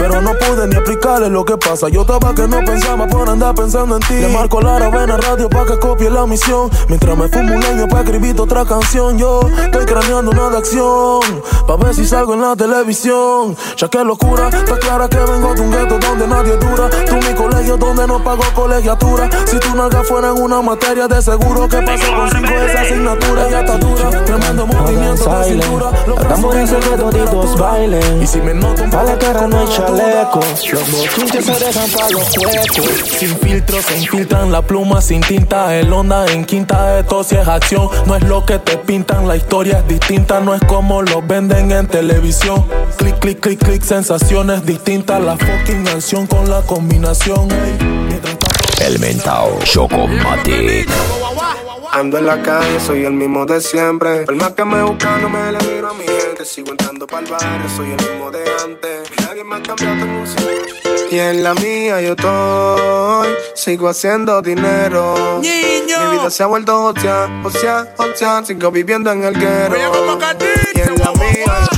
Pero 0.00 0.22
no 0.22 0.32
pude 0.32 0.66
ni 0.66 0.76
explicarle 0.76 1.28
lo 1.28 1.44
que 1.44 1.58
pasa. 1.58 1.90
Yo 1.90 2.00
estaba 2.00 2.34
que 2.34 2.48
no 2.48 2.64
pensaba 2.64 3.06
por 3.06 3.28
andar 3.28 3.54
pensando 3.54 3.96
en 3.96 4.02
ti. 4.02 4.14
Le 4.14 4.28
marco 4.28 4.60
la 4.62 4.88
ven 4.88 5.10
a 5.10 5.18
radio 5.18 5.46
pa' 5.50 5.66
que 5.66 5.78
copie 5.78 6.08
la 6.08 6.24
misión. 6.26 6.70
Mientras 6.88 7.18
me 7.18 7.28
fumo 7.28 7.54
un 7.54 7.60
leño 7.60 7.86
pa' 7.86 8.00
escribir 8.00 8.40
otra 8.40 8.64
canción. 8.64 9.18
Yo 9.18 9.40
estoy 9.62 9.84
craneando 9.84 10.30
una 10.30 10.48
de 10.48 10.56
acción. 10.56 11.20
Pa' 11.66 11.76
ver 11.76 11.94
si 11.94 12.06
salgo 12.06 12.32
en 12.32 12.40
la 12.40 12.56
televisión. 12.56 13.54
Ya 13.76 13.88
que 13.88 14.02
locura, 14.02 14.48
está 14.48 14.78
clara 14.78 15.06
que 15.06 15.18
vengo 15.18 15.54
de 15.54 15.60
un 15.60 15.70
gueto 15.70 15.98
donde 15.98 16.26
nadie 16.26 16.56
dura. 16.56 16.88
Tú 17.06 17.16
mi 17.16 17.34
colegio 17.34 17.76
donde 17.76 18.06
no 18.06 18.24
pago 18.24 18.42
colegiatura. 18.54 19.28
Si 19.44 19.58
tu 19.58 19.74
nalga 19.74 20.02
fuera 20.02 20.30
en 20.30 20.42
una 20.42 20.62
materia, 20.62 21.08
de 21.08 21.20
seguro 21.20 21.68
que 21.68 21.76
paso 21.82 22.10
con 22.16 22.30
cinco 22.30 22.48
de 22.48 22.66
esa 22.66 22.80
asignatura. 22.80 23.50
Ya 23.50 23.60
está 23.60 23.76
dura. 23.76 24.24
Tremendo 24.24 24.66
movimiento 24.66 25.38
de 25.38 25.44
cintura. 25.44 25.90
Los 26.06 26.16
brazos 26.16 26.54
Estamos 26.54 26.54
en 26.54 26.80
que 26.80 26.96
toditos 26.96 27.58
bailen. 27.58 28.22
Y 28.22 28.26
si 28.26 28.40
me 28.40 28.54
noto 28.54 28.79
un 28.79 28.79
Pa' 28.90 29.02
la 29.04 29.18
cara 29.18 29.46
no 29.46 29.58
hay 29.58 29.66
chaleco. 29.68 30.40
Los 30.72 30.90
bochinches 30.90 31.44
se 31.44 31.52
dejan 31.52 31.90
pa' 31.90 32.10
los 32.10 32.38
huecos. 32.38 33.18
Sin 33.18 33.36
filtro 33.38 33.82
se 33.82 33.98
infiltran 33.98 34.50
la 34.50 34.62
pluma 34.62 35.00
sin 35.00 35.20
tinta. 35.20 35.76
El 35.76 35.92
onda 35.92 36.26
en 36.26 36.44
quinta, 36.44 36.98
esto 36.98 37.22
si 37.22 37.36
es 37.36 37.46
acción. 37.46 37.88
No 38.06 38.16
es 38.16 38.22
lo 38.24 38.44
que 38.44 38.58
te 38.58 38.76
pintan, 38.76 39.28
la 39.28 39.36
historia 39.36 39.78
es 39.78 39.88
distinta. 39.88 40.40
No 40.40 40.54
es 40.54 40.62
como 40.62 41.02
lo 41.02 41.22
venden 41.22 41.72
en 41.72 41.86
televisión. 41.86 42.64
Clic, 42.96 43.18
clic, 43.18 43.40
clic, 43.40 43.62
clic, 43.62 43.82
sensaciones 43.82 44.64
distintas. 44.64 45.20
La 45.20 45.36
fucking 45.36 45.84
canción 45.84 46.26
con 46.26 46.48
la 46.48 46.62
combinación. 46.62 47.48
ey. 47.50 48.00
El 48.80 48.98
mentao 48.98 49.58
Chocomati. 49.64 50.86
Ando 51.92 52.18
en 52.18 52.26
la 52.26 52.40
calle, 52.40 52.78
soy 52.80 53.04
el 53.04 53.12
mismo 53.12 53.44
de 53.46 53.60
siempre. 53.60 54.24
Por 54.24 54.36
más 54.36 54.52
que 54.52 54.64
me 54.64 54.82
buscan, 54.82 55.22
no 55.22 55.28
me 55.28 55.52
le 55.52 55.58
miro 55.58 55.88
a 55.88 55.94
mi 55.94 56.04
gente. 56.04 56.44
Sigo 56.44 56.70
entrando 56.70 57.06
para 57.06 57.26
el 57.26 57.32
barrio, 57.32 57.68
soy 57.76 57.90
el 57.90 57.96
mismo 57.96 58.30
de 58.30 58.44
antes. 58.64 59.10
Nadie 59.26 59.44
me 59.44 59.56
ha 59.56 59.62
cambiado 59.62 59.96
de 59.96 60.04
música. 60.04 60.89
Y 61.10 61.18
en 61.18 61.42
la 61.42 61.54
mía 61.54 62.00
yo 62.00 62.12
estoy, 62.12 63.34
sigo 63.54 63.88
haciendo 63.88 64.40
dinero. 64.42 65.40
Mi 65.40 65.48
vida 66.12 66.30
se 66.30 66.44
ha 66.44 66.46
vuelto 66.46 66.84
hostia, 66.84 67.28
hostia, 67.44 67.92
hostia. 67.96 68.44
Sigo 68.44 68.70
viviendo 68.70 69.10
en 69.10 69.24
el 69.24 69.34
guero. 69.34 69.76
Y 69.76 70.80
en 70.80 70.98
la 70.98 71.12
mía 71.12 71.70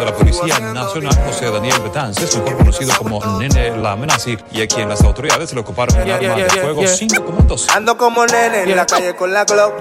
de 0.00 0.06
la 0.06 0.14
Policía 0.14 0.58
Nacional, 0.60 1.14
José 1.26 1.50
Daniel 1.50 1.78
Betances, 1.82 2.34
mejor 2.38 2.56
conocido 2.56 2.94
como 2.96 3.38
Nene 3.38 3.76
La 3.76 3.92
Amenazi, 3.92 4.38
y 4.50 4.62
a 4.62 4.66
quien 4.66 4.88
las 4.88 5.02
autoridades 5.02 5.52
le 5.52 5.60
ocuparon 5.60 5.94
un 5.98 6.06
Yeah, 6.06 6.16
arma 6.16 6.36
yeah, 6.36 6.44
de 6.46 6.50
yeah, 6.50 6.62
fuego 6.62 6.80
yeah. 6.80 6.90
5.2. 6.90 7.76
Ando 7.76 7.98
como 7.98 8.26
nene 8.26 8.62
en 8.62 8.76
la 8.76 8.86
calle 8.86 9.14
con 9.14 9.32
la 9.32 9.44
Glock. 9.44 9.74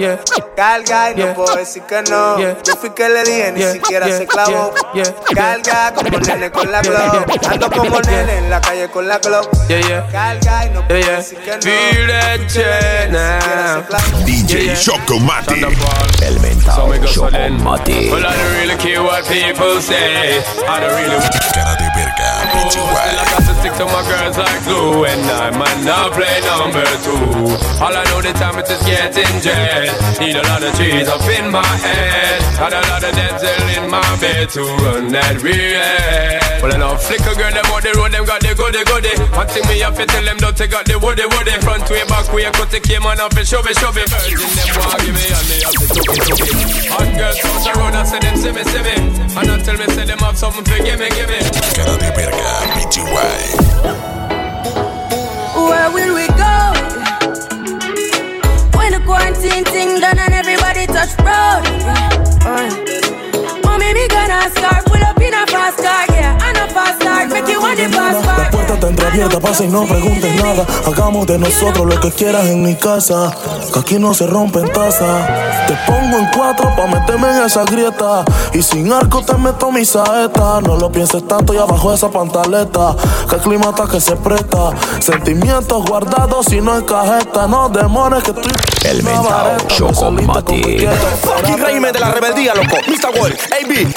Carga 0.56 1.12
y 1.12 1.15
no 1.15 1.34
puedo 1.34 1.56
decir 1.56 1.84
que 1.84 2.02
no. 2.04 2.38
Yo 2.38 2.76
fui 2.80 2.89
que 2.89 3.08
le 3.08 3.24
dije, 3.24 3.52
ni 3.54 3.63
siquiera 3.63 4.08
se 4.08 4.28
clavó. 4.28 4.74
Carga 5.34 5.94
como 5.94 6.20
nene 6.20 6.52
con 6.52 6.70
la 6.72 6.82
Glock. 6.82 7.48
Ando 7.50 7.72
como 7.72 8.00
nene 8.02 8.19
en 8.28 8.50
la 8.50 8.60
calle 8.60 8.90
con 8.90 9.08
la 9.08 9.18
Glock. 9.20 9.50
Carga 10.12 10.66
y 10.66 10.70
no 10.72 10.88
puedo 10.88 11.16
decir 11.16 11.38
que 11.40 11.52
no. 11.52 11.62
Feel 11.62 12.08
that 12.08 12.40
shit 12.50 13.12
now. 13.12 14.26
DJ 14.26 14.76
Chocomati. 14.76 15.62
El 16.24 16.40
mentao 16.40 16.92
Chocomati. 17.06 18.10
Well, 18.12 18.26
I 18.26 18.36
don't 18.36 18.54
really 18.60 18.76
care 18.78 19.02
what 19.02 19.26
people 19.28 19.80
say. 19.82 20.42
I 20.68 20.80
don't 20.80 20.96
really. 20.96 21.20
Cara 21.54 21.76
de 21.76 21.88
verga, 21.96 22.30
Well, 22.76 23.20
I 23.20 23.26
got 23.32 23.44
to 23.48 23.54
stick 23.60 23.74
to 23.78 23.86
my 23.86 24.04
girls 24.10 24.38
like 24.38 24.64
glue, 24.66 25.06
and 25.06 25.22
I 25.30 25.52
might 25.52 25.84
not 25.84 26.14
play 26.14 26.42
number 26.42 26.86
two. 27.04 27.56
All 27.82 27.96
I 27.96 28.04
know 28.10 28.22
the 28.22 28.34
time 28.34 28.58
it 28.60 28.70
is 28.70 28.82
getting 28.84 29.42
jet. 29.42 30.20
Need 30.20 30.36
a 30.36 30.44
lot 30.44 30.64
of 30.64 30.76
trees 30.76 31.08
up 31.08 31.22
in 31.30 31.52
my 31.52 31.66
head, 31.66 32.42
and 32.60 32.74
a 32.74 32.82
lot 32.90 33.04
of 33.04 33.16
dental 33.16 33.84
in 33.84 33.90
my 33.90 34.18
bed 34.20 34.50
to 34.50 34.62
run 34.62 35.12
that 35.12 35.42
real. 35.42 36.49
Well, 36.60 36.74
I 36.74 36.78
know 36.78 36.98
flicker 37.00 37.36
girl, 37.39 37.52
them 37.56 37.72
on 37.72 37.80
the 37.80 37.95
road, 37.95 38.12
them 38.12 38.26
got 38.28 38.43
the 38.43 38.52
goody 38.52 38.84
goody. 38.84 39.15
One 39.32 39.48
thing 39.48 39.63
me 39.72 39.80
have 39.80 39.95
to 39.95 40.06
tell 40.06 40.24
them, 40.24 40.38
don't 40.43 40.56
take 40.56 40.72
got 40.72 40.84
the 40.84 41.00
woody 41.00 41.24
woody. 41.24 41.56
Front 41.63 41.88
way, 41.88 42.04
back 42.12 42.28
way, 42.36 42.52
cut 42.52 42.67
the 42.67 42.80
came 42.84 43.08
on 43.08 43.19
up 43.19 43.32
and 43.32 43.48
shove 43.48 43.63
it, 43.63 43.80
shove 43.80 43.95
it. 43.95 44.12
Virgin, 44.12 44.43
them 44.60 44.67
want 44.76 45.00
give 45.00 45.15
me, 45.15 45.24
and 45.24 45.48
they 45.48 45.63
have 45.63 45.72
to 45.80 45.88
took 45.88 46.12
it, 46.12 46.19
took 46.19 46.43
it. 46.43 46.91
Hot 46.91 47.08
girls 47.15 47.39
out 47.48 47.63
the 47.63 47.72
road, 47.80 47.95
I 47.95 48.04
say 48.04 48.19
them 48.19 48.36
see 48.36 48.52
me, 48.52 48.63
see 48.67 48.84
me. 48.84 48.95
And 49.39 49.48
I 49.48 49.56
tell 49.63 49.78
me, 49.80 49.88
say 49.95 50.04
them 50.04 50.19
have 50.19 50.36
something 50.36 50.67
for 50.67 50.80
give 50.84 51.00
me, 51.00 51.08
give 51.15 51.32
me. 51.32 51.39
Cara 51.80 51.95
de 51.95 52.12
verga, 52.12 52.52
PTY. 52.76 53.39
Where 55.56 55.89
will 55.95 56.12
we 56.12 56.28
go? 56.36 56.56
When 58.76 58.91
the 58.91 59.02
quarantine 59.08 59.63
thing 59.63 60.04
done 60.04 60.19
and 60.19 60.34
everybody 60.36 60.88
touch 60.91 61.15
road. 61.24 61.63
Uh. 62.43 62.67
Mommy, 63.63 63.93
me 63.93 64.08
gonna 64.12 64.50
start 64.52 64.84
pull 64.86 65.04
up 65.04 65.19
in 65.22 65.34
a 65.34 65.45
fast 65.48 65.78
car, 65.80 66.06
La 67.88 68.50
puerta 68.52 68.74
está 68.74 68.88
entreabierta, 68.89 69.39
pasa 69.39 69.63
y 69.63 69.70
no 69.70 69.86
preguntes 69.86 70.44
nada. 70.44 70.65
Hagamos 70.86 71.26
de 71.28 71.38
nosotros 71.38 71.86
lo 71.86 71.98
que 72.02 72.12
quieras 72.12 72.46
en 72.48 72.62
mi 72.62 72.76
casa. 72.76 73.34
Que 73.74 73.80
aquí 73.80 73.98
no 73.98 74.13
se 74.13 74.28
rompen 74.28 74.68
tazas. 74.74 75.65
Te 75.65 75.78
pongo 75.88 76.18
en 76.18 76.28
cuatro 76.36 76.70
pa' 76.76 76.88
meterme 76.88 77.30
en 77.30 77.46
esa 77.46 77.63
grieta. 77.63 78.26
Y 78.54 78.62
sin 78.62 78.92
arco 78.92 79.24
te 79.24 79.34
meto 79.36 79.72
mi 79.72 79.86
saeta. 79.86 80.60
No 80.60 80.76
lo 80.76 80.92
pienses 80.92 81.26
tanto 81.26 81.54
y 81.54 81.58
abajo 81.58 81.94
esa 81.94 82.10
pantaleta. 82.10 82.98
Que 83.30 83.36
el 83.36 83.42
clima 83.42 83.70
está 83.70 83.88
que 83.88 84.02
se 84.02 84.15
presta. 84.15 84.72
Sentimientos 85.00 85.86
guardados 85.86 86.52
y 86.52 86.62
no 86.62 86.76
en 86.76 86.86
cajeta. 86.86 87.48
No 87.48 87.70
demores 87.70 88.24
que 88.24 88.32
estoy. 88.32 88.52
El 88.86 89.04
mentao 89.04 89.58
Chocomati. 89.68 90.88
Fucking 91.22 91.58
régimen 91.60 91.94
de 91.94 92.00
la 92.00 92.12
rebeldía, 92.12 92.56
loco. 92.56 92.78
Mr. 92.88 93.20
World, 93.20 93.38
AB, 93.52 93.88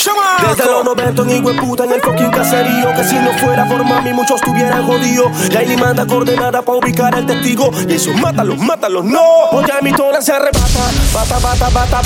Desde 0.49 0.71
los 0.71 0.85
90 0.85 1.23
en 1.23 1.31
hijo 1.31 1.53
de 1.53 1.61
puta 1.61 1.85
en 1.85 1.93
el 1.93 2.01
fucking 2.01 2.31
caserío 2.31 2.93
Que 2.95 3.05
si 3.05 3.15
no 3.15 3.33
fuera 3.39 3.67
por 3.69 3.85
mami 3.85 4.13
muchos 4.13 4.37
estuvieran 4.37 4.87
jodidos 4.87 5.03
lío. 5.03 5.31
Yaili 5.51 5.77
manda 5.77 6.07
coordenada 6.07 6.63
para 6.63 6.79
ubicar 6.79 7.15
al 7.15 7.27
testigo. 7.27 7.71
Y 7.89 7.95
eso, 7.95 8.13
mátalos, 8.15 8.59
mátalos, 8.59 9.05
no. 9.05 9.23
Oye, 9.53 9.73
mi 9.83 9.93
tona 9.93 10.21
se 10.21 10.33
arrebata, 10.33 10.91
bata, 11.15 11.39
bata, 11.39 11.69
bata. 11.71 12.03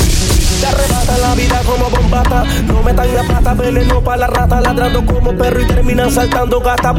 Te 0.60 0.66
arrebata 0.66 1.18
la 1.18 1.34
vida 1.34 1.62
como 1.64 1.90
bombata. 1.90 2.44
No 2.66 2.82
metan 2.82 3.14
la 3.14 3.22
pata, 3.24 3.54
veneno 3.54 4.02
para 4.02 4.18
la 4.18 4.26
rata. 4.28 4.60
Ladrando 4.60 5.04
como 5.04 5.36
perro 5.36 5.60
y 5.60 5.66
terminan 5.66 6.10
saltando 6.10 6.60
gata. 6.60 6.94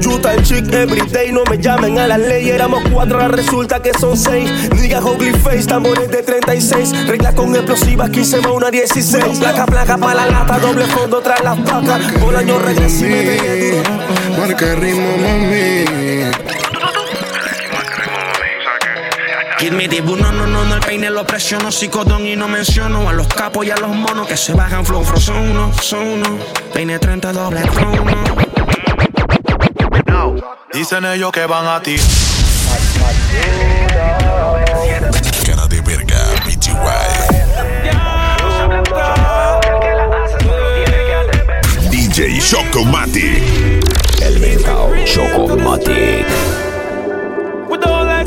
Yuta 0.00 0.34
el 0.34 0.42
chick 0.42 0.72
everyday, 0.72 1.32
no 1.32 1.42
me 1.50 1.58
llamen 1.58 1.98
a 1.98 2.06
la 2.06 2.18
ley. 2.18 2.50
Éramos 2.50 2.82
cuatro, 2.92 3.20
ahora 3.20 3.36
resulta 3.36 3.80
que 3.80 3.92
son 3.98 4.16
seis. 4.16 4.50
Nigga, 4.74 5.00
ugly 5.00 5.32
face, 5.32 5.66
tambores 5.66 6.10
de 6.10 6.22
36. 6.22 7.06
Reglas 7.06 7.34
con 7.34 7.54
explosivas, 7.54 8.10
15 8.10 8.40
más 8.40 8.52
una 8.52 8.70
16. 8.70 9.38
Placa, 9.38 9.66
placa 9.66 9.96
para 9.96 10.14
la 10.14 10.26
lata, 10.26 10.58
doble 10.58 10.84
fondo 10.86 11.20
tras 11.20 11.42
las 11.42 11.58
placas. 11.60 12.12
Por 12.20 12.36
año 12.36 12.58
regresivo. 12.58 13.82
Marca 14.38 14.74
ritmo, 14.74 15.16
mami. 15.16 16.65
Kid 19.58 19.72
me 19.72 19.88
no, 19.88 20.16
no, 20.32 20.46
no, 20.46 20.64
no, 20.64 20.74
el 20.74 20.80
peine 20.80 21.08
lo 21.08 21.26
presiono, 21.26 21.72
psicodón 21.72 22.26
y 22.26 22.36
no 22.36 22.46
menciono 22.46 23.08
a 23.08 23.12
los 23.14 23.26
capos 23.26 23.64
y 23.64 23.70
a 23.70 23.76
los 23.76 23.88
monos 23.88 24.28
que 24.28 24.36
se 24.36 24.52
bajan 24.52 24.84
flow, 24.84 25.02
flow, 25.02 25.18
son 25.18 25.50
uno, 25.50 25.72
son 25.80 26.06
uno, 26.06 26.38
peine 26.74 26.98
30 26.98 27.32
doble 27.32 27.62
crono. 27.62 28.04
Dicen 30.74 31.06
ellos 31.06 31.32
que 31.32 31.46
van 31.46 31.66
a 31.66 31.80
ti. 31.80 31.96
Cara 35.46 35.66
de 35.68 35.80
verga, 35.80 36.18
BTY. 36.44 36.76
DJ 41.90 42.40
Chocomatic. 42.40 43.42
El 44.20 44.38
mercado 44.38 44.92
Chocomatic. 45.06 46.65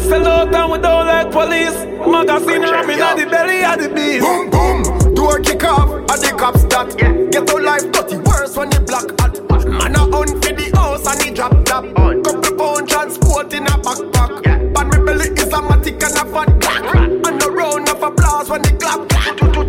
We 0.09 0.15
don't 0.15 0.23
like 0.23 0.49
sell 0.49 0.49
out 0.49 0.55
and 0.55 0.71
we 0.71 0.77
don't 0.79 1.05
like 1.05 1.31
police. 1.31 1.85
Magazine 2.01 2.63
ramming 2.63 2.99
at 2.99 3.15
the 3.15 3.25
belly 3.29 3.63
of 3.63 3.77
the 3.79 3.89
beast. 3.93 4.25
Boom, 4.25 4.49
boom. 4.49 5.13
Door 5.13 5.39
kick 5.41 5.63
off, 5.63 5.89
and 5.89 6.07
the 6.07 6.33
cops 6.35 6.63
that. 6.63 6.97
Get 7.31 7.45
to 7.45 7.57
life 7.57 7.91
dirty, 7.91 8.17
worse 8.17 8.57
when 8.57 8.71
the 8.71 8.81
black 8.81 9.05
hat. 9.21 9.37
Man 9.69 9.93
a 9.93 9.99
hunt 9.99 10.43
for 10.43 10.53
the 10.53 10.71
house 10.73 11.05
and 11.05 11.21
the 11.21 11.29
drop 11.35 11.53
top. 11.63 11.85
Couple 12.23 12.57
pound 12.57 12.89
transport 12.89 13.53
in 13.53 13.67
a 13.67 13.77
backpack. 13.85 14.73
But 14.73 14.87
me 14.87 14.97
belly 15.05 15.29
is 15.29 15.53
a 15.53 15.61
matic 15.61 16.01
and 16.01 16.17
a 16.17 16.25
fat 16.33 16.49
clack. 16.59 16.95
And 16.95 17.43
a 17.43 17.51
round 17.51 17.89
of 17.89 18.01
applause 18.01 18.49
when 18.49 18.63
the 18.63 18.73
clap. 18.81 19.05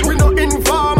We 0.07 0.15
no 0.17 0.31
informer, 0.31 1.00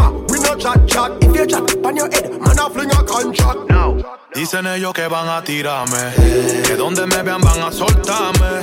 no 0.51 0.57
chat 0.57 0.87
chat. 0.87 1.11
If 1.23 1.35
you 1.35 1.45
chat 1.45 1.85
on 1.85 1.95
your 1.95 2.09
head, 2.11 2.31
man 2.39 2.59
a 2.59 2.69
fling 2.69 2.91
a 2.91 3.03
contract. 3.03 3.69
No. 3.69 4.01
Dicen 4.33 4.65
ellos 4.67 4.93
que 4.93 5.07
van 5.07 5.27
a 5.27 5.43
tirarme. 5.43 6.13
Que 6.65 6.75
donde 6.75 7.05
me 7.07 7.21
vean 7.23 7.41
van 7.41 7.61
a 7.61 7.71
soltarme. 7.71 8.61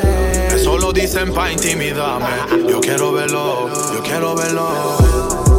Eso 0.55 0.79
lo 0.79 0.93
dicen 0.93 1.33
pa' 1.33 1.51
intimidarme. 1.51 2.69
Yo 2.69 2.81
quiero 2.81 3.13
verlo, 3.13 3.69
yo 3.93 4.03
quiero 4.03 4.35
verlo. 4.35 4.97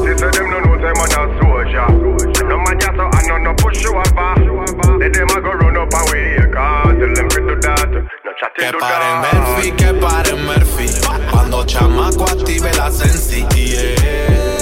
She 0.03 0.17
said 0.17 0.33
them 0.33 0.49
no 0.49 0.59
know 0.59 0.77
say 0.77 0.93
man 0.97 1.11
a 1.11 1.39
soldier. 1.39 2.47
No 2.47 2.57
man 2.57 2.79
just 2.79 2.95
so 2.95 3.09
I 3.11 3.27
no 3.27 3.37
no 3.37 3.53
push 3.55 3.83
you 3.83 3.91
over. 3.95 4.97
Let 4.97 5.13
them 5.13 5.29
a 5.29 5.41
go 5.41 5.51
run 5.51 5.77
up 5.77 5.93
and 5.93 6.09
we 6.11 6.19
here 6.19 6.51
car. 6.51 6.83
Tell 6.83 7.13
them 7.13 7.29
to 7.29 7.39
do 7.41 7.55
that. 7.61 7.89
No 8.25 8.31
chatting 8.39 8.71
Que 8.71 8.79
paren. 8.79 9.21
Murphy, 9.21 9.71
que 9.71 9.93
paren 9.93 10.45
Murphy. 10.45 10.87
Cuando 11.31 11.65
chamaco 11.65 12.25
active 12.25 12.71
la 12.77 12.91
sensi. 12.91 13.45
yeah. 13.55 14.58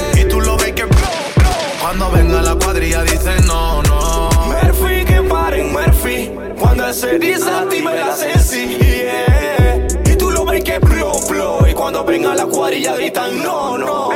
Cuando 1.98 2.16
venga 2.16 2.42
la 2.42 2.56
cuadrilla 2.56 3.04
dicen 3.04 3.46
no, 3.48 3.82
no. 3.84 4.30
Murphy, 4.48 5.04
que 5.04 5.22
paren 5.24 5.74
Murphy. 5.74 6.32
Cuando 6.60 6.94
se 6.94 7.18
desactive 7.18 7.96
la 7.96 8.16
sensi. 8.16 8.78
Yeah. 8.78 9.88
Y 10.06 10.16
tú 10.16 10.30
lo 10.30 10.46
ves 10.46 10.64
que 10.64 10.80
plo, 10.80 11.14
plo. 11.28 11.68
Y 11.68 11.74
cuando 11.74 12.04
venga 12.04 12.36
la 12.36 12.46
cuadrilla 12.46 12.96
gritan 12.96 13.42
no, 13.42 13.78
no. 13.78 14.10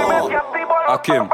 Akim, 0.88 1.28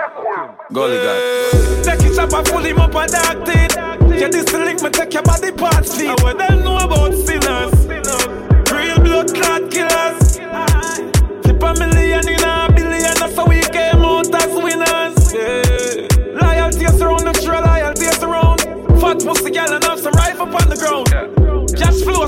Gully 0.69 0.97
guy. 0.97 1.83
Take 1.83 2.05
it 2.05 2.17
up 2.17 2.33
and 2.33 2.47
pull 2.47 2.63
him 2.63 2.79
up 2.79 2.95
and 2.95 3.15
act 3.15 3.49
it. 3.49 3.75
Yeah, 4.19 4.29
this 4.29 4.51
link, 4.53 4.81
me 4.81 4.89
take 4.89 5.13
your 5.13 5.23
body 5.23 5.51
parts, 5.51 5.91
see 5.91 6.07
what 6.07 6.38
them 6.38 6.63
know 6.63 6.77
about 6.77 7.13
sinners. 7.13 7.76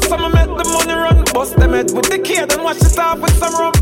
Some 0.10 0.32
make 0.32 0.50
the 0.58 0.65
money 0.74 0.93
run. 0.93 1.24
Bust 1.34 1.56
them 1.56 1.74
head 1.74 1.91
with 1.93 2.10
the 2.10 2.19
kid 2.19 2.52
and 2.52 2.63
watch 2.63 2.82
it 2.82 2.98
off 2.98 3.19
with 3.19 3.38
some 3.38 3.54
rum. 3.54 3.74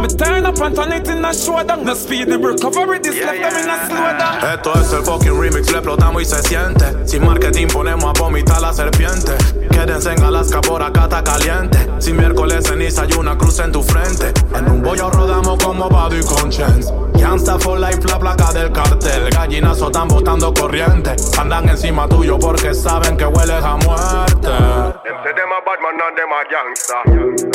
Me 0.00 0.08
turn 0.08 0.46
up 0.46 0.58
and 0.58 0.74
turn 0.74 0.92
it 0.92 1.08
in 1.08 1.24
a 1.24 1.34
show 1.34 1.62
down. 1.62 1.84
No 1.84 1.94
speed, 1.94 2.28
the 2.28 2.38
recovery, 2.38 2.98
this 3.00 3.18
left 3.20 3.42
them 3.42 3.54
in 3.62 3.68
a 3.68 3.76
slow 3.86 4.10
down. 4.18 4.38
Esto 4.54 4.72
es 4.80 4.92
el 4.92 5.02
fucking 5.02 5.38
remix, 5.38 5.70
le 5.70 5.78
explotamos 5.78 6.22
y 6.22 6.24
se 6.24 6.42
siente. 6.42 7.06
Sin 7.06 7.24
marketing 7.24 7.66
ponemos 7.66 8.04
a 8.04 8.12
vomitar 8.20 8.60
la 8.60 8.72
serpiente. 8.72 9.32
Quédense 9.70 10.12
en 10.12 10.22
Alaska, 10.22 10.60
por 10.60 10.82
acá 10.82 11.04
está 11.04 11.22
caliente. 11.24 11.78
Si 11.98 12.12
miércoles 12.12 12.64
ceniza 12.66 13.02
hay 13.02 13.12
una 13.18 13.36
cruz 13.36 13.58
en 13.58 13.72
tu 13.72 13.82
frente. 13.82 14.32
En 14.56 14.70
un 14.70 14.82
bollo 14.82 15.10
rodamos 15.10 15.62
como 15.62 15.88
Badu 15.88 16.16
y 16.16 16.24
Conscience. 16.24 16.92
Gangsta 17.22 17.56
for 17.56 17.78
life, 17.78 18.00
la 18.08 18.18
placa 18.18 18.52
del 18.52 18.72
cartel. 18.72 19.30
Gallinazo 19.30 19.86
están 19.86 20.08
botando 20.08 20.52
corriente. 20.52 21.14
Andan 21.38 21.68
encima 21.68 22.08
tuyo 22.08 22.36
porque 22.36 22.74
saben 22.74 23.16
que 23.16 23.24
hueles 23.24 23.62
a 23.64 23.76
muerte. 23.76 24.48
Them 24.48 25.16
say 25.22 25.32
them 25.32 25.52
a 25.52 25.60
bad 25.64 25.78
man 25.80 26.00
and 26.02 26.16
them 26.16 26.32
a 26.32 26.42
gangster. 26.50 27.02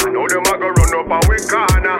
I 0.07 0.09
know 0.09 0.25
them 0.27 0.45
a 0.45 0.57
go 0.57 0.69
run 0.69 0.93
up 0.95 1.11
a 1.11 1.19
corner. 1.49 1.97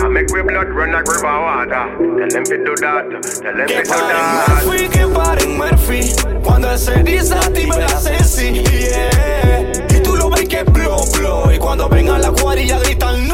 I 0.00 0.08
make 0.08 0.32
we 0.32 0.42
blood 0.42 0.68
run 0.68 0.92
like 0.92 1.08
river 1.08 1.40
water. 1.40 1.90
Tell 1.98 2.28
them 2.28 2.44
to 2.44 2.56
do 2.64 2.74
that. 2.76 3.10
Tell 3.10 3.56
them 3.56 3.66
to 3.66 3.82
do 3.82 3.90
that. 3.90 4.64
Murphy, 4.64 4.88
que 4.88 5.06
paren 5.08 5.58
Murphy. 5.58 6.14
Cuando 6.44 6.78
se 6.78 7.02
desactive 7.02 7.76
la 7.76 7.88
sensi. 7.88 8.62
Yeah. 8.62 9.72
Y 9.90 10.00
tú 10.02 10.16
lo 10.16 10.30
ves 10.30 10.48
que 10.48 10.64
plo, 10.64 10.98
plo. 11.12 11.52
Y 11.52 11.58
cuando 11.58 11.88
venga 11.88 12.16
la 12.18 12.30
cuadrilla 12.30 12.78
gritan 12.78 13.27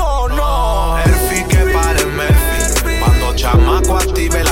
chamaco 3.45 3.99
active 3.99 4.44